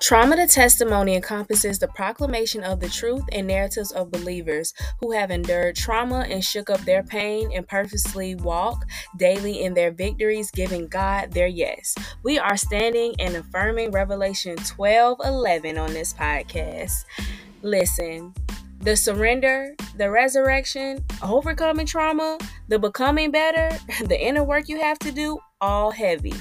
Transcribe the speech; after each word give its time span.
Trauma 0.00 0.34
to 0.36 0.46
testimony 0.46 1.14
encompasses 1.14 1.78
the 1.78 1.88
proclamation 1.88 2.64
of 2.64 2.80
the 2.80 2.88
truth 2.88 3.22
and 3.32 3.46
narratives 3.46 3.92
of 3.92 4.10
believers 4.10 4.72
who 4.98 5.12
have 5.12 5.30
endured 5.30 5.76
trauma 5.76 6.20
and 6.20 6.42
shook 6.42 6.70
up 6.70 6.80
their 6.80 7.02
pain 7.02 7.50
and 7.54 7.68
purposely 7.68 8.34
walk 8.34 8.86
daily 9.18 9.62
in 9.62 9.74
their 9.74 9.90
victories, 9.90 10.50
giving 10.52 10.88
God 10.88 11.32
their 11.32 11.48
yes. 11.48 11.94
We 12.22 12.38
are 12.38 12.56
standing 12.56 13.14
and 13.18 13.36
affirming 13.36 13.90
Revelation 13.90 14.56
12 14.56 15.18
11 15.22 15.76
on 15.76 15.92
this 15.92 16.14
podcast. 16.14 17.04
Listen, 17.60 18.32
the 18.80 18.96
surrender, 18.96 19.74
the 19.98 20.10
resurrection, 20.10 21.04
overcoming 21.22 21.84
trauma, 21.84 22.38
the 22.68 22.78
becoming 22.78 23.30
better, 23.30 23.68
the 24.06 24.18
inner 24.18 24.44
work 24.44 24.66
you 24.66 24.80
have 24.80 24.98
to 25.00 25.12
do, 25.12 25.38
all 25.60 25.90
heavy. 25.90 26.34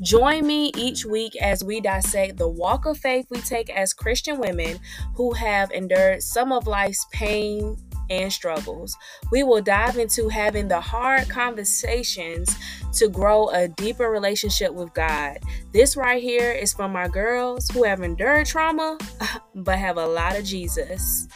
Join 0.00 0.46
me 0.46 0.72
each 0.76 1.04
week 1.04 1.36
as 1.40 1.62
we 1.62 1.80
dissect 1.80 2.36
the 2.36 2.48
walk 2.48 2.86
of 2.86 2.98
faith 2.98 3.26
we 3.30 3.40
take 3.40 3.70
as 3.70 3.92
Christian 3.92 4.38
women 4.38 4.78
who 5.14 5.32
have 5.32 5.70
endured 5.70 6.22
some 6.22 6.52
of 6.52 6.66
life's 6.66 7.06
pain 7.12 7.76
and 8.10 8.32
struggles. 8.32 8.96
We 9.30 9.42
will 9.42 9.62
dive 9.62 9.96
into 9.96 10.28
having 10.28 10.68
the 10.68 10.80
hard 10.80 11.28
conversations 11.28 12.54
to 12.94 13.08
grow 13.08 13.48
a 13.50 13.68
deeper 13.68 14.10
relationship 14.10 14.72
with 14.72 14.92
God. 14.92 15.38
This 15.72 15.96
right 15.96 16.22
here 16.22 16.52
is 16.52 16.72
from 16.72 16.92
my 16.92 17.08
girls 17.08 17.68
who 17.70 17.84
have 17.84 18.02
endured 18.02 18.46
trauma 18.46 18.98
but 19.54 19.78
have 19.78 19.96
a 19.96 20.06
lot 20.06 20.36
of 20.36 20.44
Jesus. 20.44 21.28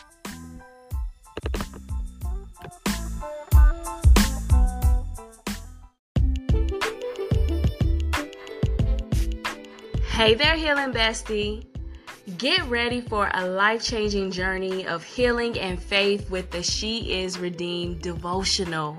Hey 10.17 10.33
there, 10.33 10.57
Healing 10.57 10.95
Bestie. 10.95 11.67
Get 12.39 12.65
ready 12.71 13.03
for 13.03 13.31
a 13.35 13.47
life 13.47 13.85
changing 13.85 14.31
journey 14.31 14.87
of 14.87 15.05
healing 15.05 15.59
and 15.59 15.79
faith 15.81 16.31
with 16.31 16.51
the 16.51 16.63
She 16.63 17.21
Is 17.21 17.39
Redeemed 17.39 18.01
devotional. 18.01 18.97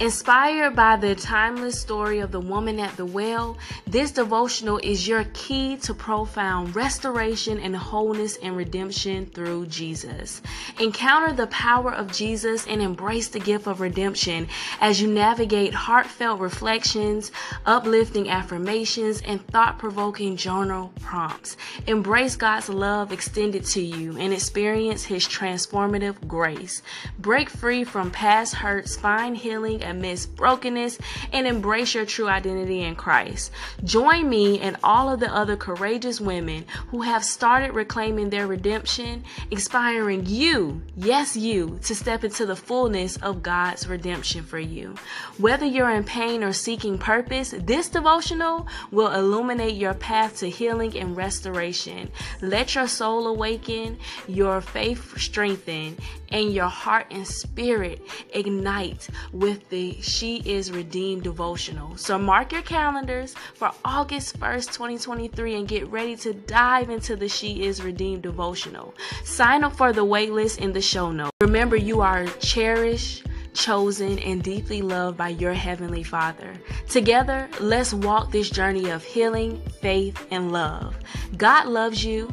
Inspired 0.00 0.74
by 0.74 0.96
the 0.96 1.14
timeless 1.14 1.80
story 1.80 2.18
of 2.18 2.32
the 2.32 2.40
woman 2.40 2.80
at 2.80 2.96
the 2.96 3.06
well, 3.06 3.56
this 3.86 4.10
devotional 4.10 4.78
is 4.78 5.06
your 5.06 5.24
key 5.34 5.76
to 5.76 5.94
profound 5.94 6.74
restoration 6.74 7.60
and 7.60 7.76
wholeness 7.76 8.36
and 8.38 8.56
redemption 8.56 9.24
through 9.26 9.66
Jesus. 9.66 10.42
Encounter 10.80 11.32
the 11.32 11.46
power 11.46 11.94
of 11.94 12.12
Jesus 12.12 12.66
and 12.66 12.82
embrace 12.82 13.28
the 13.28 13.38
gift 13.38 13.68
of 13.68 13.80
redemption 13.80 14.48
as 14.80 15.00
you 15.00 15.06
navigate 15.06 15.72
heartfelt 15.72 16.40
reflections, 16.40 17.30
uplifting 17.64 18.28
affirmations, 18.28 19.22
and 19.24 19.46
thought 19.46 19.78
provoking 19.78 20.36
journal 20.36 20.92
prompts. 21.02 21.56
Embrace 21.86 22.34
God's 22.34 22.68
love 22.68 23.12
extended 23.12 23.64
to 23.66 23.80
you 23.80 24.18
and 24.18 24.32
experience 24.32 25.04
His 25.04 25.24
transformative 25.24 26.26
grace. 26.26 26.82
Break 27.20 27.48
free 27.48 27.84
from 27.84 28.10
past 28.10 28.56
hurts, 28.56 28.96
find 28.96 29.36
healing 29.36 29.83
amidst 29.84 30.34
brokenness 30.36 30.98
and 31.32 31.46
embrace 31.46 31.94
your 31.94 32.06
true 32.06 32.28
identity 32.28 32.82
in 32.82 32.96
Christ. 32.96 33.50
Join 33.84 34.28
me 34.28 34.60
and 34.60 34.76
all 34.82 35.12
of 35.12 35.20
the 35.20 35.32
other 35.32 35.56
courageous 35.56 36.20
women 36.20 36.64
who 36.88 37.02
have 37.02 37.24
started 37.24 37.72
reclaiming 37.72 38.30
their 38.30 38.46
redemption, 38.46 39.24
inspiring 39.50 40.26
you, 40.26 40.82
yes, 40.96 41.36
you, 41.36 41.78
to 41.82 41.94
step 41.94 42.24
into 42.24 42.46
the 42.46 42.56
fullness 42.56 43.16
of 43.18 43.42
God's 43.42 43.86
redemption 43.86 44.42
for 44.42 44.58
you. 44.58 44.94
Whether 45.38 45.66
you're 45.66 45.90
in 45.90 46.04
pain 46.04 46.42
or 46.42 46.52
seeking 46.52 46.98
purpose, 46.98 47.54
this 47.56 47.88
devotional 47.88 48.66
will 48.90 49.12
illuminate 49.12 49.74
your 49.74 49.94
path 49.94 50.38
to 50.38 50.50
healing 50.50 50.96
and 50.98 51.16
restoration. 51.16 52.10
Let 52.40 52.74
your 52.74 52.88
soul 52.88 53.26
awaken, 53.26 53.98
your 54.26 54.60
faith 54.60 55.18
strengthen, 55.18 55.96
and 56.30 56.52
your 56.52 56.68
heart 56.68 57.06
and 57.10 57.26
spirit 57.26 58.02
ignite 58.32 59.08
with 59.32 59.68
She 60.00 60.42
Is 60.44 60.70
Redeemed 60.70 61.22
devotional. 61.22 61.96
So 61.96 62.18
mark 62.18 62.52
your 62.52 62.62
calendars 62.62 63.34
for 63.54 63.72
August 63.84 64.38
1st, 64.38 64.72
2023 64.72 65.56
and 65.56 65.68
get 65.68 65.86
ready 65.88 66.16
to 66.16 66.32
dive 66.32 66.90
into 66.90 67.16
the 67.16 67.28
She 67.28 67.64
Is 67.64 67.82
Redeemed 67.82 68.22
devotional. 68.22 68.94
Sign 69.24 69.64
up 69.64 69.76
for 69.76 69.92
the 69.92 70.04
waitlist 70.04 70.58
in 70.58 70.72
the 70.72 70.80
show 70.80 71.10
notes. 71.10 71.32
Remember, 71.40 71.76
you 71.76 72.00
are 72.00 72.26
cherished 72.38 73.26
chosen, 73.54 74.18
and 74.18 74.42
deeply 74.42 74.82
loved 74.82 75.16
by 75.16 75.28
your 75.28 75.54
Heavenly 75.54 76.02
Father. 76.02 76.52
Together, 76.88 77.48
let's 77.60 77.94
walk 77.94 78.30
this 78.30 78.50
journey 78.50 78.90
of 78.90 79.02
healing, 79.02 79.62
faith, 79.80 80.26
and 80.30 80.52
love. 80.52 80.96
God 81.36 81.68
loves 81.68 82.04
you, 82.04 82.30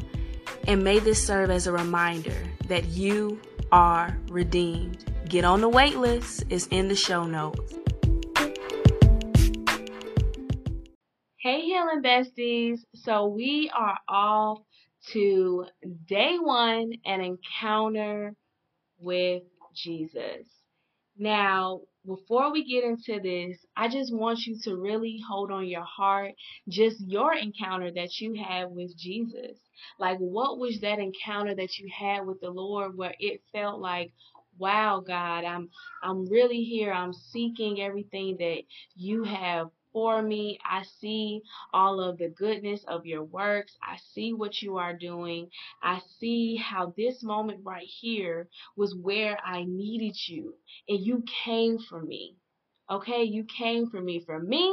and 0.66 0.84
may 0.84 0.98
this 0.98 1.24
serve 1.24 1.50
as 1.50 1.66
a 1.66 1.72
reminder 1.72 2.36
that 2.66 2.86
you 2.88 3.40
are 3.70 4.16
redeemed. 4.28 5.11
Get 5.32 5.46
on 5.46 5.62
the 5.62 5.68
wait 5.70 5.96
list, 5.96 6.44
it's 6.50 6.66
in 6.66 6.88
the 6.88 6.94
show 6.94 7.24
notes. 7.24 7.72
Hey, 11.38 11.62
healing 11.62 12.02
besties. 12.04 12.80
So, 12.92 13.28
we 13.28 13.70
are 13.74 13.96
off 14.06 14.58
to 15.14 15.64
day 16.06 16.36
one 16.38 16.92
an 17.06 17.22
encounter 17.22 18.34
with 18.98 19.44
Jesus. 19.74 20.46
Now, 21.16 21.80
before 22.04 22.52
we 22.52 22.64
get 22.64 22.84
into 22.84 23.18
this, 23.22 23.58
I 23.76 23.88
just 23.88 24.14
want 24.14 24.40
you 24.40 24.58
to 24.64 24.76
really 24.76 25.18
hold 25.26 25.50
on 25.50 25.66
your 25.66 25.84
heart 25.84 26.32
just 26.68 27.00
your 27.00 27.32
encounter 27.34 27.90
that 27.92 28.18
you 28.18 28.34
had 28.34 28.70
with 28.70 28.96
Jesus. 28.98 29.58
Like, 29.98 30.18
what 30.18 30.58
was 30.58 30.80
that 30.80 30.98
encounter 30.98 31.54
that 31.54 31.78
you 31.78 31.88
had 31.96 32.26
with 32.26 32.40
the 32.40 32.50
Lord 32.50 32.96
where 32.96 33.14
it 33.18 33.40
felt 33.52 33.80
like, 33.80 34.12
wow, 34.62 35.02
God, 35.04 35.44
I'm 35.44 35.68
I'm 36.04 36.26
really 36.28 36.62
here. 36.62 36.92
I'm 36.92 37.12
seeking 37.12 37.80
everything 37.82 38.36
that 38.38 38.62
you 38.94 39.24
have 39.24 39.70
for 39.92 40.22
me. 40.22 40.58
I 40.64 40.84
see 41.00 41.42
all 41.74 42.00
of 42.00 42.18
the 42.18 42.28
goodness 42.28 42.84
of 42.86 43.04
your 43.06 43.24
works. 43.24 43.76
I 43.82 43.98
see 44.14 44.32
what 44.34 44.62
you 44.62 44.78
are 44.78 44.96
doing. 44.96 45.48
I 45.82 46.00
see 46.20 46.56
how 46.56 46.94
this 46.96 47.24
moment 47.24 47.60
right 47.64 47.88
here 48.00 48.48
was 48.76 48.94
where 48.94 49.38
I 49.44 49.64
needed 49.64 50.16
you 50.28 50.54
and 50.88 51.00
you 51.00 51.24
came 51.44 51.78
for 51.78 52.00
me. 52.00 52.36
Okay, 52.90 53.24
you 53.24 53.44
came 53.44 53.90
for 53.90 54.00
me. 54.00 54.22
For 54.24 54.38
me, 54.38 54.72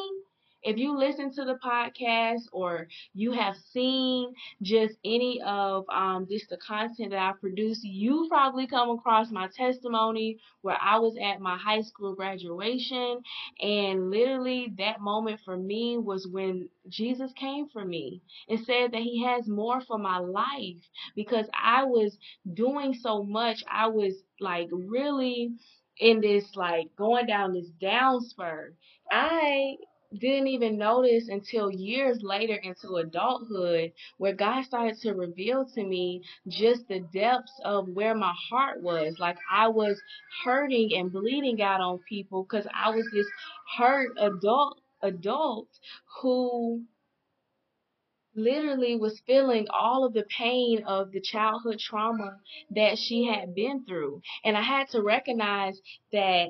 if 0.63 0.77
you 0.77 0.97
listen 0.97 1.31
to 1.33 1.45
the 1.45 1.57
podcast 1.63 2.43
or 2.51 2.87
you 3.13 3.31
have 3.31 3.55
seen 3.71 4.33
just 4.61 4.95
any 5.05 5.41
of 5.45 5.85
um, 5.89 6.27
just 6.29 6.49
the 6.49 6.57
content 6.57 7.11
that 7.11 7.19
I 7.19 7.33
produce, 7.39 7.79
you 7.83 8.27
probably 8.29 8.67
come 8.67 8.89
across 8.89 9.31
my 9.31 9.47
testimony 9.55 10.39
where 10.61 10.77
I 10.81 10.99
was 10.99 11.15
at 11.21 11.39
my 11.39 11.57
high 11.57 11.81
school 11.81 12.15
graduation, 12.15 13.21
and 13.61 14.11
literally 14.11 14.73
that 14.77 14.99
moment 14.99 15.39
for 15.45 15.55
me 15.57 15.97
was 15.97 16.27
when 16.27 16.69
Jesus 16.89 17.31
came 17.33 17.67
for 17.69 17.85
me 17.85 18.21
and 18.49 18.59
said 18.65 18.91
that 18.91 19.01
He 19.01 19.23
has 19.23 19.47
more 19.47 19.81
for 19.81 19.97
my 19.97 20.19
life 20.19 20.83
because 21.15 21.47
I 21.53 21.85
was 21.85 22.17
doing 22.53 22.93
so 22.93 23.23
much. 23.23 23.63
I 23.69 23.87
was 23.87 24.13
like 24.39 24.69
really 24.71 25.51
in 25.99 26.21
this 26.21 26.55
like 26.55 26.87
going 26.97 27.25
down 27.27 27.53
this 27.53 27.69
down 27.81 28.21
spur. 28.21 28.73
I 29.11 29.75
didn't 30.17 30.47
even 30.47 30.77
notice 30.77 31.29
until 31.29 31.71
years 31.71 32.19
later 32.23 32.55
into 32.55 32.95
adulthood 32.95 33.91
where 34.17 34.33
God 34.33 34.63
started 34.63 34.97
to 35.01 35.13
reveal 35.13 35.65
to 35.75 35.83
me 35.83 36.23
just 36.47 36.87
the 36.87 37.01
depths 37.13 37.59
of 37.63 37.87
where 37.89 38.15
my 38.15 38.33
heart 38.49 38.81
was. 38.81 39.17
Like 39.19 39.37
I 39.51 39.67
was 39.67 40.01
hurting 40.43 40.91
and 40.95 41.11
bleeding 41.11 41.61
out 41.61 41.81
on 41.81 41.99
people 42.09 42.43
because 42.43 42.67
I 42.73 42.89
was 42.89 43.07
this 43.13 43.27
hurt 43.77 44.09
adult 44.17 44.81
adult 45.01 45.69
who 46.21 46.83
literally 48.35 48.95
was 48.95 49.21
feeling 49.25 49.67
all 49.69 50.05
of 50.05 50.13
the 50.13 50.25
pain 50.37 50.83
of 50.85 51.11
the 51.11 51.21
childhood 51.21 51.79
trauma 51.79 52.37
that 52.71 52.97
she 52.97 53.25
had 53.25 53.53
been 53.53 53.85
through. 53.85 54.21
And 54.43 54.57
I 54.57 54.61
had 54.61 54.89
to 54.89 55.01
recognize 55.01 55.79
that 56.11 56.49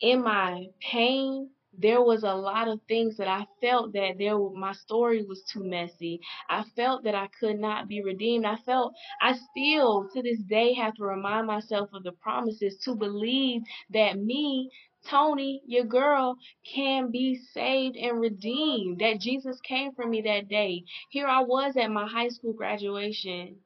in 0.00 0.22
my 0.22 0.66
pain, 0.80 1.50
there 1.80 2.02
was 2.02 2.24
a 2.24 2.34
lot 2.34 2.68
of 2.68 2.80
things 2.88 3.16
that 3.16 3.28
I 3.28 3.46
felt 3.60 3.92
that 3.94 4.16
there 4.18 4.38
my 4.38 4.72
story 4.74 5.24
was 5.24 5.42
too 5.44 5.64
messy. 5.64 6.20
I 6.48 6.64
felt 6.76 7.04
that 7.04 7.14
I 7.14 7.28
could 7.40 7.58
not 7.58 7.88
be 7.88 8.02
redeemed. 8.02 8.44
I 8.44 8.56
felt 8.56 8.94
I 9.20 9.34
still 9.34 10.08
to 10.14 10.22
this 10.22 10.40
day 10.40 10.74
have 10.74 10.94
to 10.96 11.04
remind 11.04 11.46
myself 11.46 11.90
of 11.94 12.02
the 12.04 12.12
promises 12.12 12.78
to 12.84 12.94
believe 12.94 13.62
that 13.90 14.18
me 14.18 14.70
Tony, 15.08 15.62
your 15.66 15.84
girl, 15.84 16.36
can 16.74 17.10
be 17.10 17.36
saved 17.54 17.96
and 17.96 18.20
redeemed. 18.20 19.00
That 19.00 19.20
Jesus 19.20 19.58
came 19.62 19.92
for 19.94 20.06
me 20.06 20.22
that 20.22 20.48
day. 20.48 20.84
Here 21.10 21.26
I 21.26 21.40
was 21.42 21.76
at 21.76 21.90
my 21.90 22.06
high 22.06 22.28
school 22.28 22.52
graduation, 22.52 23.56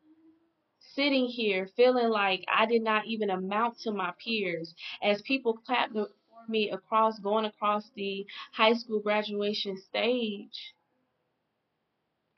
sitting 0.95 1.27
here 1.27 1.69
feeling 1.77 2.09
like 2.09 2.45
I 2.49 2.67
did 2.67 2.83
not 2.83 3.07
even 3.07 3.31
amount 3.31 3.79
to 3.81 3.93
my 3.93 4.13
peers 4.25 4.75
as 5.03 5.23
people 5.23 5.55
clapped 5.67 5.95
me 6.49 6.71
across 6.71 7.19
going 7.19 7.45
across 7.45 7.91
the 7.97 8.27
high 8.53 8.75
school 8.75 9.01
graduation 9.01 9.77
stage. 9.79 10.75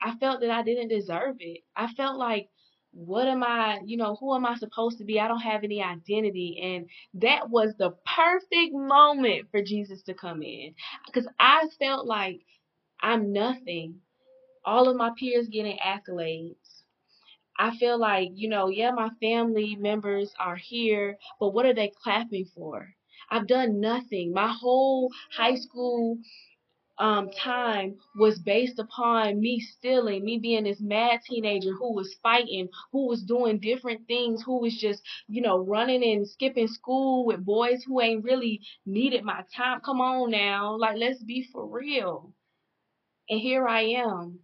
I 0.01 0.15
felt 0.17 0.41
that 0.41 0.51
I 0.51 0.63
didn't 0.63 0.89
deserve 0.89 1.37
it. 1.39 1.61
I 1.75 1.87
felt 1.93 2.17
like, 2.17 2.49
what 2.91 3.27
am 3.27 3.43
I, 3.43 3.79
you 3.85 3.97
know, 3.97 4.15
who 4.15 4.35
am 4.35 4.45
I 4.45 4.55
supposed 4.55 4.97
to 4.99 5.03
be? 5.03 5.19
I 5.19 5.27
don't 5.27 5.39
have 5.41 5.63
any 5.63 5.83
identity. 5.83 6.59
And 6.61 6.87
that 7.21 7.49
was 7.49 7.73
the 7.77 7.95
perfect 8.15 8.73
moment 8.73 9.47
for 9.51 9.61
Jesus 9.61 10.01
to 10.03 10.13
come 10.13 10.41
in. 10.41 10.73
Because 11.05 11.27
I 11.39 11.67
felt 11.79 12.07
like 12.07 12.41
I'm 13.01 13.33
nothing. 13.33 14.01
All 14.65 14.89
of 14.89 14.97
my 14.97 15.11
peers 15.17 15.47
getting 15.47 15.77
accolades. 15.77 16.55
I 17.57 17.75
feel 17.77 17.99
like, 17.99 18.29
you 18.35 18.49
know, 18.49 18.69
yeah, 18.69 18.91
my 18.91 19.09
family 19.19 19.75
members 19.75 20.31
are 20.39 20.55
here, 20.55 21.17
but 21.39 21.49
what 21.49 21.65
are 21.65 21.73
they 21.73 21.91
clapping 22.03 22.45
for? 22.55 22.93
I've 23.29 23.47
done 23.47 23.79
nothing. 23.79 24.33
My 24.33 24.53
whole 24.53 25.11
high 25.35 25.55
school 25.55 26.17
um, 26.99 27.29
time 27.29 27.95
was 28.15 28.39
based 28.39 28.79
upon 28.79 29.39
me 29.39 29.59
stealing, 29.59 30.25
me 30.25 30.39
being 30.39 30.63
this 30.63 30.81
mad 30.81 31.19
teenager 31.25 31.71
who 31.73 31.93
was 31.93 32.15
fighting, 32.23 32.69
who 32.91 33.07
was 33.07 33.23
doing 33.23 33.59
different 33.59 34.07
things, 34.07 34.41
who 34.43 34.59
was 34.59 34.75
just, 34.77 35.01
you 35.27 35.41
know, 35.41 35.59
running 35.59 36.03
and 36.03 36.27
skipping 36.27 36.67
school 36.67 37.25
with 37.25 37.45
boys 37.45 37.83
who 37.83 38.01
ain't 38.01 38.23
really 38.23 38.61
needed 38.85 39.23
my 39.23 39.43
time. 39.55 39.81
Come 39.81 40.01
on 40.01 40.31
now. 40.31 40.75
Like, 40.77 40.97
let's 40.97 41.23
be 41.23 41.47
for 41.51 41.67
real. 41.67 42.33
And 43.29 43.39
here 43.39 43.67
I 43.67 43.81
am. 43.81 44.39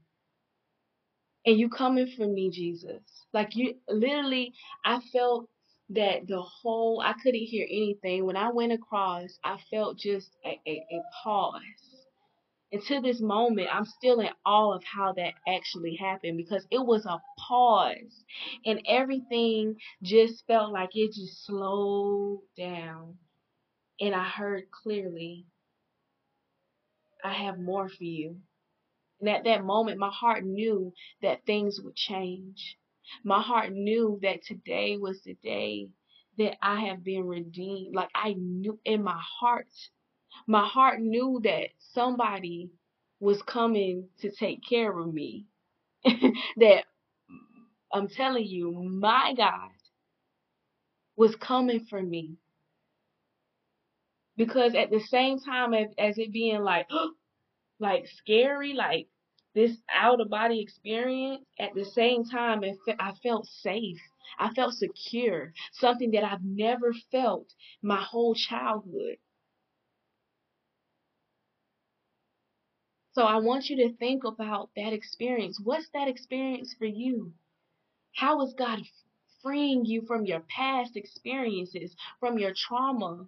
And 1.45 1.59
you 1.59 1.69
coming 1.69 2.07
for 2.15 2.25
me, 2.27 2.51
Jesus. 2.51 3.01
Like, 3.33 3.55
you 3.55 3.75
literally, 3.89 4.53
I 4.85 4.99
felt 5.11 5.49
that 5.93 6.27
the 6.27 6.41
whole, 6.41 7.01
I 7.01 7.13
couldn't 7.13 7.45
hear 7.45 7.65
anything. 7.69 8.25
When 8.25 8.37
I 8.37 8.51
went 8.51 8.73
across, 8.73 9.37
I 9.43 9.57
felt 9.71 9.97
just 9.97 10.29
a, 10.45 10.59
a, 10.67 10.85
a 10.91 11.01
pause 11.23 12.03
and 12.73 12.81
to 12.85 13.01
this 13.01 13.21
moment, 13.21 13.69
I'm 13.71 13.85
still 13.85 14.19
in 14.19 14.29
awe 14.43 14.73
of 14.73 14.83
how 14.83 15.13
that 15.13 15.35
actually 15.47 15.95
happened 15.95 16.37
because 16.37 16.65
it 16.71 16.83
was 16.83 17.05
a 17.05 17.21
pause 17.37 18.25
and 18.65 18.81
everything 18.87 19.75
just 20.01 20.43
felt 20.47 20.73
like 20.73 20.89
it 20.95 21.13
just 21.13 21.45
slowed 21.45 22.39
down. 22.57 23.19
And 24.01 24.15
I 24.15 24.27
heard 24.27 24.71
clearly, 24.71 25.45
I 27.23 27.33
have 27.33 27.59
more 27.59 27.89
for 27.89 28.03
you. 28.03 28.37
And 29.19 29.29
at 29.29 29.43
that 29.43 29.63
moment, 29.63 29.99
my 29.99 30.09
heart 30.11 30.43
knew 30.43 30.93
that 31.21 31.45
things 31.45 31.79
would 31.79 31.95
change. 31.95 32.75
My 33.23 33.41
heart 33.41 33.71
knew 33.71 34.19
that 34.21 34.43
today 34.43 34.97
was 34.97 35.21
the 35.23 35.35
day 35.43 35.89
that 36.37 36.57
I 36.61 36.87
have 36.87 37.03
been 37.03 37.25
redeemed. 37.27 37.95
Like 37.95 38.09
I 38.15 38.33
knew 38.33 38.79
in 38.85 39.03
my 39.03 39.19
heart 39.39 39.67
my 40.47 40.67
heart 40.67 40.99
knew 40.99 41.39
that 41.43 41.69
somebody 41.93 42.71
was 43.19 43.41
coming 43.43 44.09
to 44.19 44.31
take 44.31 44.61
care 44.67 44.97
of 44.97 45.13
me. 45.13 45.45
that 46.05 46.85
I'm 47.93 48.07
telling 48.09 48.45
you, 48.45 48.71
my 48.71 49.33
God 49.37 49.69
was 51.15 51.35
coming 51.35 51.85
for 51.89 52.01
me. 52.01 52.37
Because 54.35 54.73
at 54.75 54.89
the 54.89 54.99
same 54.99 55.39
time 55.39 55.73
as, 55.73 55.87
as 55.97 56.17
it 56.17 56.33
being 56.33 56.63
like 56.63 56.87
like 57.79 58.07
scary, 58.07 58.73
like 58.73 59.07
this 59.53 59.77
out 59.93 60.21
of 60.21 60.29
body 60.29 60.61
experience, 60.61 61.43
at 61.59 61.73
the 61.75 61.85
same 61.85 62.25
time 62.25 62.63
I 62.99 63.13
felt 63.21 63.45
safe. 63.47 63.99
I 64.39 64.53
felt 64.53 64.73
secure, 64.73 65.53
something 65.73 66.11
that 66.11 66.23
I've 66.23 66.43
never 66.43 66.93
felt 67.11 67.53
my 67.81 68.01
whole 68.01 68.33
childhood. 68.33 69.17
So 73.13 73.23
I 73.23 73.37
want 73.37 73.69
you 73.69 73.77
to 73.77 73.95
think 73.97 74.23
about 74.23 74.71
that 74.75 74.91
experience. 74.91 75.59
What's 75.63 75.87
that 75.93 76.07
experience 76.07 76.73
for 76.79 76.85
you? 76.85 77.33
How 78.15 78.41
is 78.41 78.55
God 78.57 78.79
freeing 79.43 79.85
you 79.85 80.01
from 80.07 80.25
your 80.25 80.39
past 80.39 80.95
experiences, 80.95 81.95
from 82.19 82.39
your 82.39 82.53
trauma? 82.55 83.27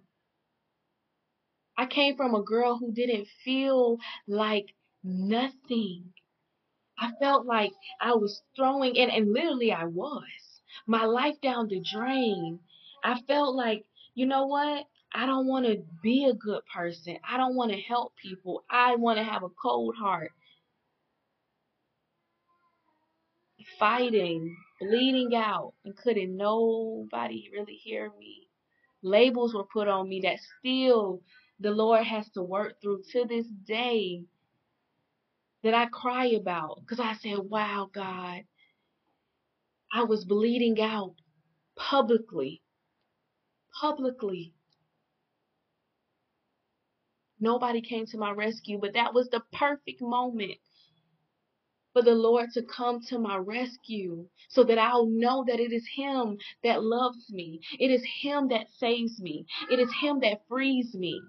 I 1.78 1.86
came 1.86 2.16
from 2.16 2.34
a 2.34 2.42
girl 2.42 2.78
who 2.78 2.90
didn't 2.92 3.28
feel 3.44 3.98
like 4.26 4.74
nothing. 5.06 6.12
I 6.98 7.12
felt 7.20 7.46
like 7.46 7.72
I 8.00 8.14
was 8.14 8.42
throwing 8.56 8.96
in, 8.96 9.10
and 9.10 9.32
literally 9.32 9.72
I 9.72 9.84
was, 9.84 10.22
my 10.86 11.04
life 11.04 11.40
down 11.40 11.68
the 11.68 11.80
drain. 11.80 12.58
I 13.04 13.20
felt 13.22 13.54
like, 13.54 13.84
you 14.14 14.26
know 14.26 14.46
what? 14.46 14.86
I 15.12 15.26
don't 15.26 15.46
want 15.46 15.66
to 15.66 15.82
be 16.02 16.24
a 16.24 16.34
good 16.34 16.62
person. 16.74 17.18
I 17.28 17.36
don't 17.36 17.54
want 17.54 17.70
to 17.70 17.80
help 17.80 18.14
people. 18.16 18.64
I 18.68 18.96
want 18.96 19.18
to 19.18 19.24
have 19.24 19.42
a 19.42 19.48
cold 19.48 19.94
heart. 19.96 20.32
Fighting, 23.78 24.56
bleeding 24.80 25.34
out, 25.34 25.74
and 25.84 25.96
couldn't 25.96 26.36
nobody 26.36 27.50
really 27.52 27.74
hear 27.74 28.10
me. 28.18 28.48
Labels 29.02 29.54
were 29.54 29.64
put 29.64 29.88
on 29.88 30.08
me 30.08 30.20
that 30.20 30.38
still 30.58 31.20
the 31.60 31.70
Lord 31.70 32.04
has 32.04 32.28
to 32.30 32.42
work 32.42 32.80
through 32.80 33.02
to 33.12 33.24
this 33.26 33.46
day 33.66 34.24
that 35.62 35.74
I 35.74 35.86
cry 35.86 36.26
about 36.26 36.80
because 36.80 37.00
I 37.00 37.14
said, 37.14 37.38
wow, 37.38 37.90
God, 37.92 38.42
I 39.92 40.04
was 40.04 40.24
bleeding 40.24 40.80
out 40.80 41.14
publicly. 41.76 42.62
Publicly. 43.80 44.54
Nobody 47.38 47.82
came 47.82 48.06
to 48.06 48.18
my 48.18 48.30
rescue, 48.30 48.78
but 48.80 48.94
that 48.94 49.12
was 49.12 49.28
the 49.28 49.42
perfect 49.52 50.00
moment 50.00 50.58
for 51.92 52.02
the 52.02 52.14
Lord 52.14 52.50
to 52.52 52.62
come 52.62 53.00
to 53.08 53.18
my 53.18 53.36
rescue 53.36 54.26
so 54.48 54.64
that 54.64 54.78
I'll 54.78 55.06
know 55.06 55.44
that 55.46 55.60
it 55.60 55.72
is 55.72 55.86
Him 55.96 56.38
that 56.62 56.82
loves 56.82 57.30
me. 57.30 57.60
It 57.78 57.90
is 57.90 58.02
Him 58.22 58.48
that 58.48 58.66
saves 58.78 59.18
me. 59.20 59.46
It 59.70 59.78
is 59.78 59.90
Him 60.00 60.20
that 60.20 60.42
frees 60.48 60.94
me. 60.94 61.20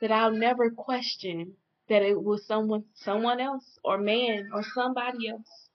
That 0.00 0.12
I'll 0.12 0.32
never 0.32 0.70
question 0.70 1.54
that 1.88 2.02
it 2.02 2.20
was 2.20 2.46
someone 2.46 2.84
someone 2.94 3.40
else 3.40 3.78
or 3.84 3.98
man 3.98 4.50
or 4.52 4.62
somebody 4.74 5.28
else. 5.28 5.68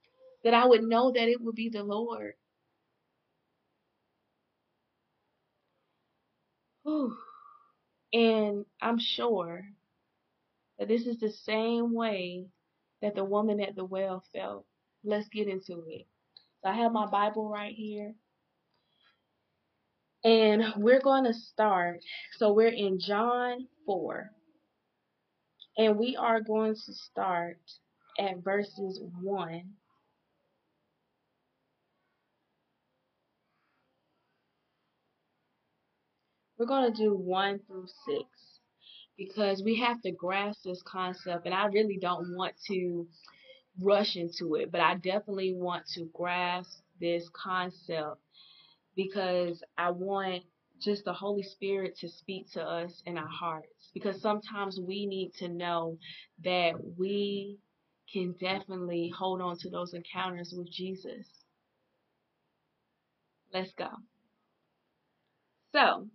That 0.43 0.53
I 0.55 0.65
would 0.65 0.83
know 0.83 1.11
that 1.11 1.27
it 1.27 1.39
would 1.39 1.55
be 1.55 1.69
the 1.69 1.83
Lord. 1.83 2.33
Whew. 6.83 7.15
And 8.13 8.65
I'm 8.81 8.99
sure 8.99 9.63
that 10.79 10.87
this 10.87 11.05
is 11.05 11.19
the 11.19 11.29
same 11.29 11.93
way 11.93 12.47
that 13.01 13.15
the 13.15 13.23
woman 13.23 13.59
at 13.61 13.75
the 13.75 13.85
well 13.85 14.23
felt. 14.33 14.65
Let's 15.03 15.27
get 15.29 15.47
into 15.47 15.83
it. 15.87 16.07
So 16.63 16.69
I 16.69 16.73
have 16.73 16.91
my 16.91 17.05
Bible 17.05 17.49
right 17.49 17.73
here. 17.73 18.13
And 20.23 20.63
we're 20.77 21.01
going 21.01 21.23
to 21.25 21.33
start. 21.33 22.01
So 22.37 22.53
we're 22.53 22.67
in 22.67 22.99
John 22.99 23.67
4. 23.85 24.29
And 25.77 25.97
we 25.97 26.15
are 26.15 26.41
going 26.41 26.75
to 26.75 26.93
start 26.93 27.59
at 28.19 28.43
verses 28.43 29.01
1 29.21 29.63
We're 36.61 36.67
going 36.67 36.93
to 36.93 36.95
do 36.95 37.15
1 37.15 37.61
through 37.65 37.87
6 37.87 38.23
because 39.17 39.63
we 39.65 39.79
have 39.79 39.99
to 40.03 40.11
grasp 40.11 40.59
this 40.63 40.79
concept, 40.83 41.47
and 41.47 41.55
I 41.55 41.65
really 41.65 41.97
don't 41.99 42.35
want 42.35 42.53
to 42.67 43.07
rush 43.81 44.15
into 44.15 44.53
it, 44.53 44.71
but 44.71 44.79
I 44.79 44.93
definitely 44.93 45.55
want 45.55 45.87
to 45.95 46.07
grasp 46.13 46.69
this 46.99 47.27
concept 47.33 48.21
because 48.95 49.63
I 49.75 49.89
want 49.89 50.43
just 50.81 51.05
the 51.05 51.13
Holy 51.13 51.43
Spirit 51.43 51.97
to 51.99 52.09
speak 52.09 52.51
to 52.53 52.61
us 52.61 53.01
in 53.05 53.17
our 53.17 53.27
hearts 53.27 53.91
because 53.93 54.21
sometimes 54.21 54.79
we 54.79 55.05
need 55.05 55.33
to 55.35 55.47
know 55.47 55.97
that 56.43 56.73
we 56.97 57.57
can 58.11 58.33
definitely 58.39 59.11
hold 59.17 59.41
on 59.41 59.57
to 59.59 59.69
those 59.69 59.93
encounters 59.93 60.53
with 60.55 60.69
Jesus. 60.71 61.27
Let's 63.53 63.73
go. 63.77 63.89
So, 65.73 66.07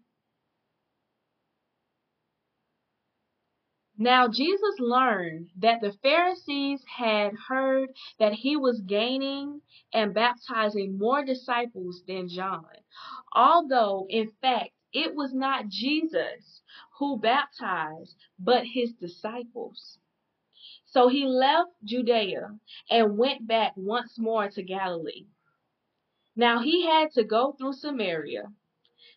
Now 3.98 4.28
Jesus 4.28 4.78
learned 4.78 5.48
that 5.56 5.80
the 5.80 5.92
Pharisees 6.02 6.84
had 6.84 7.32
heard 7.48 7.88
that 8.18 8.34
he 8.34 8.54
was 8.54 8.82
gaining 8.82 9.62
and 9.90 10.12
baptizing 10.12 10.98
more 10.98 11.24
disciples 11.24 12.02
than 12.06 12.28
John, 12.28 12.66
although 13.34 14.06
in 14.10 14.32
fact 14.42 14.72
it 14.92 15.14
was 15.14 15.32
not 15.32 15.68
Jesus 15.68 16.60
who 16.98 17.18
baptized, 17.18 18.16
but 18.38 18.66
his 18.66 18.92
disciples. 18.92 19.98
So 20.84 21.08
he 21.08 21.24
left 21.24 21.70
Judea 21.82 22.58
and 22.90 23.16
went 23.16 23.46
back 23.46 23.72
once 23.76 24.18
more 24.18 24.50
to 24.50 24.62
Galilee. 24.62 25.26
Now 26.34 26.58
he 26.58 26.84
had 26.84 27.12
to 27.12 27.24
go 27.24 27.52
through 27.52 27.72
Samaria. 27.72 28.52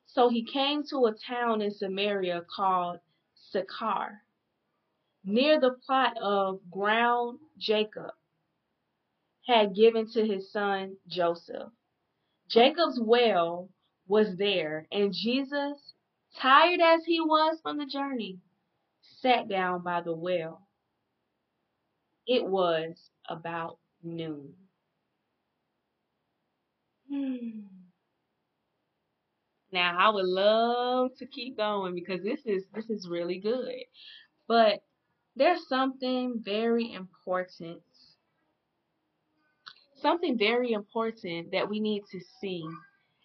So 0.05 0.29
he 0.29 0.45
came 0.45 0.83
to 0.86 1.07
a 1.07 1.13
town 1.13 1.62
in 1.62 1.71
Samaria 1.71 2.45
called 2.55 3.00
Sychar 3.36 4.24
near 5.23 5.59
the 5.59 5.75
plot 5.85 6.17
of 6.21 6.59
ground 6.71 7.39
Jacob 7.57 8.11
had 9.47 9.75
given 9.75 10.07
to 10.11 10.25
his 10.25 10.51
son 10.51 10.95
Joseph. 11.07 11.71
Jacob's 12.49 12.99
well 13.01 13.69
was 14.07 14.35
there, 14.38 14.88
and 14.91 15.13
Jesus, 15.13 15.93
tired 16.39 16.79
as 16.81 17.01
he 17.05 17.19
was 17.19 17.59
from 17.61 17.77
the 17.77 17.85
journey, 17.85 18.39
sat 19.01 19.47
down 19.47 19.83
by 19.83 20.01
the 20.01 20.13
well. 20.13 20.67
It 22.27 22.45
was 22.45 23.09
about 23.27 23.77
noon. 24.03 24.53
Hmm. 27.09 27.61
Now 29.71 29.97
I 29.99 30.09
would 30.09 30.25
love 30.25 31.11
to 31.17 31.27
keep 31.27 31.57
going 31.57 31.95
because 31.95 32.23
this 32.23 32.39
is 32.45 32.63
this 32.73 32.89
is 32.89 33.07
really 33.09 33.39
good. 33.39 33.83
But 34.47 34.81
there's 35.39 35.67
something 35.69 36.41
very 36.43 36.93
important. 36.93 37.79
Something 40.01 40.38
very 40.38 40.74
important 40.74 41.51
that 41.53 41.69
we 41.69 41.79
need 41.79 42.03
to 42.12 42.19
see. 42.41 42.63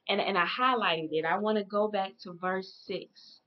And 0.09 0.21
and 0.21 0.39
I 0.39 0.47
highlighted 0.47 1.09
it. 1.11 1.25
I 1.25 1.39
want 1.39 1.59
to 1.59 1.65
go 1.65 1.89
back 1.89 2.13
to 2.23 2.33
verse 2.33 2.73
6. 2.87 3.41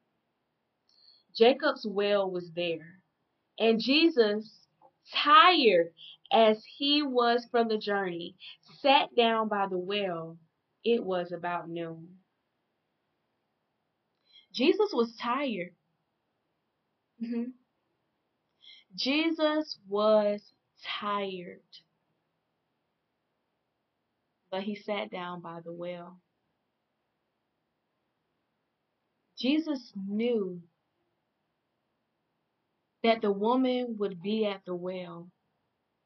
Jacob's 1.36 1.86
well 1.88 2.30
was 2.30 2.52
there. 2.56 3.00
And 3.58 3.80
Jesus, 3.80 4.68
tired 5.24 5.94
as 6.32 6.62
he 6.78 7.04
was 7.04 7.48
from 7.50 7.70
the 7.70 7.78
journey, 7.78 8.36
sat 8.82 9.16
down 9.16 9.48
by 9.48 9.68
the 9.68 9.78
well. 9.78 10.38
It 10.84 11.04
was 11.04 11.32
about 11.32 11.70
noon. 11.70 12.08
Jesus 14.54 14.90
was 14.94 15.16
tired. 15.22 15.74
Mm-hmm. 17.24 17.52
Jesus 18.98 19.78
was 19.88 20.42
tired. 21.00 21.62
But 24.50 24.64
he 24.64 24.76
sat 24.76 25.12
down 25.12 25.42
by 25.42 25.60
the 25.64 25.72
well. 25.72 26.20
Jesus 29.38 29.94
knew 29.96 30.62
that 33.04 33.22
the 33.22 33.32
woman 33.32 33.98
would 34.00 34.22
be 34.22 34.46
at 34.46 34.66
the 34.66 34.74
well 34.74 35.30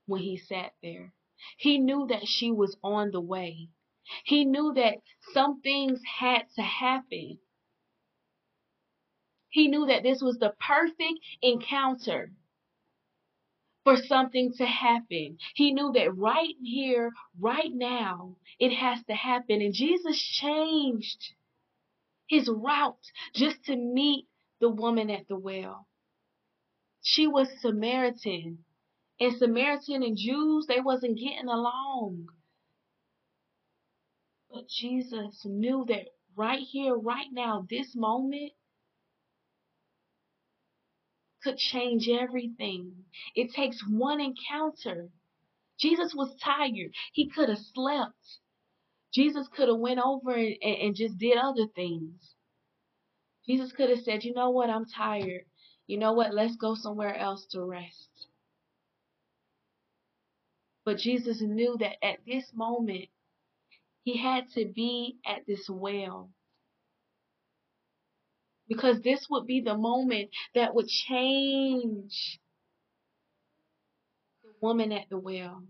when 0.05 0.21
he 0.21 0.37
sat 0.37 0.73
there. 0.83 1.13
He 1.57 1.79
knew 1.79 2.07
that 2.07 2.27
she 2.27 2.51
was 2.51 2.75
on 2.83 3.11
the 3.11 3.21
way. 3.21 3.69
He 4.25 4.43
knew 4.43 4.73
that 4.75 4.97
some 5.33 5.61
things 5.61 6.01
had 6.19 6.43
to 6.55 6.61
happen. 6.61 7.39
He 9.49 9.69
knew 9.69 9.85
that 9.85 10.03
this 10.03 10.21
was 10.21 10.39
the 10.39 10.53
perfect 10.59 11.19
encounter 11.41 12.33
for 13.83 13.95
something 13.95 14.53
to 14.53 14.65
happen. 14.65 15.37
He 15.55 15.73
knew 15.73 15.91
that 15.93 16.15
right 16.15 16.55
here, 16.61 17.11
right 17.39 17.71
now, 17.71 18.35
it 18.59 18.75
has 18.75 19.03
to 19.05 19.13
happen. 19.13 19.61
And 19.61 19.73
Jesus 19.73 20.21
changed 20.21 21.33
his 22.27 22.47
route 22.47 22.95
just 23.33 23.63
to 23.65 23.75
meet 23.75 24.27
the 24.59 24.69
woman 24.69 25.09
at 25.09 25.27
the 25.27 25.35
well. 25.35 25.87
She 27.01 27.27
was 27.27 27.47
Samaritan. 27.61 28.59
And 29.19 29.37
Samaritan 29.37 30.03
and 30.03 30.17
Jews, 30.17 30.65
they 30.67 30.79
wasn't 30.79 31.17
getting 31.17 31.47
along. 31.47 32.27
But 34.51 34.67
Jesus 34.67 35.41
knew 35.45 35.85
that 35.87 36.07
right 36.35 36.61
here, 36.61 36.95
right 36.95 37.27
now, 37.31 37.65
this 37.69 37.95
moment, 37.95 38.51
could 41.43 41.57
change 41.57 42.07
everything. 42.09 42.93
It 43.35 43.53
takes 43.53 43.83
one 43.87 44.21
encounter. 44.21 45.09
Jesus 45.79 46.13
was 46.15 46.35
tired. 46.43 46.93
He 47.13 47.29
could 47.29 47.49
have 47.49 47.59
slept. 47.73 48.39
Jesus 49.13 49.47
could 49.47 49.67
have 49.67 49.79
went 49.79 49.99
over 49.99 50.31
and, 50.31 50.55
and 50.61 50.95
just 50.95 51.17
did 51.17 51.37
other 51.37 51.67
things. 51.75 52.35
Jesus 53.45 53.71
could 53.71 53.89
have 53.89 53.99
said, 53.99 54.23
you 54.23 54.33
know 54.33 54.51
what, 54.51 54.69
I'm 54.69 54.85
tired. 54.85 55.45
You 55.87 55.97
know 55.97 56.13
what, 56.13 56.33
let's 56.33 56.55
go 56.55 56.75
somewhere 56.75 57.15
else 57.15 57.45
to 57.51 57.63
rest. 57.63 58.27
But 60.85 60.97
Jesus 60.97 61.41
knew 61.41 61.75
that 61.79 62.03
at 62.05 62.19
this 62.25 62.45
moment, 62.53 63.09
he 64.03 64.17
had 64.17 64.49
to 64.55 64.65
be 64.65 65.17
at 65.25 65.45
this 65.47 65.69
well 65.69 66.29
because 68.71 69.01
this 69.01 69.27
would 69.29 69.45
be 69.45 69.59
the 69.59 69.75
moment 69.75 70.29
that 70.55 70.73
would 70.73 70.87
change 70.87 72.39
the 74.41 74.53
woman 74.61 74.93
at 74.93 75.09
the 75.09 75.17
well. 75.17 75.61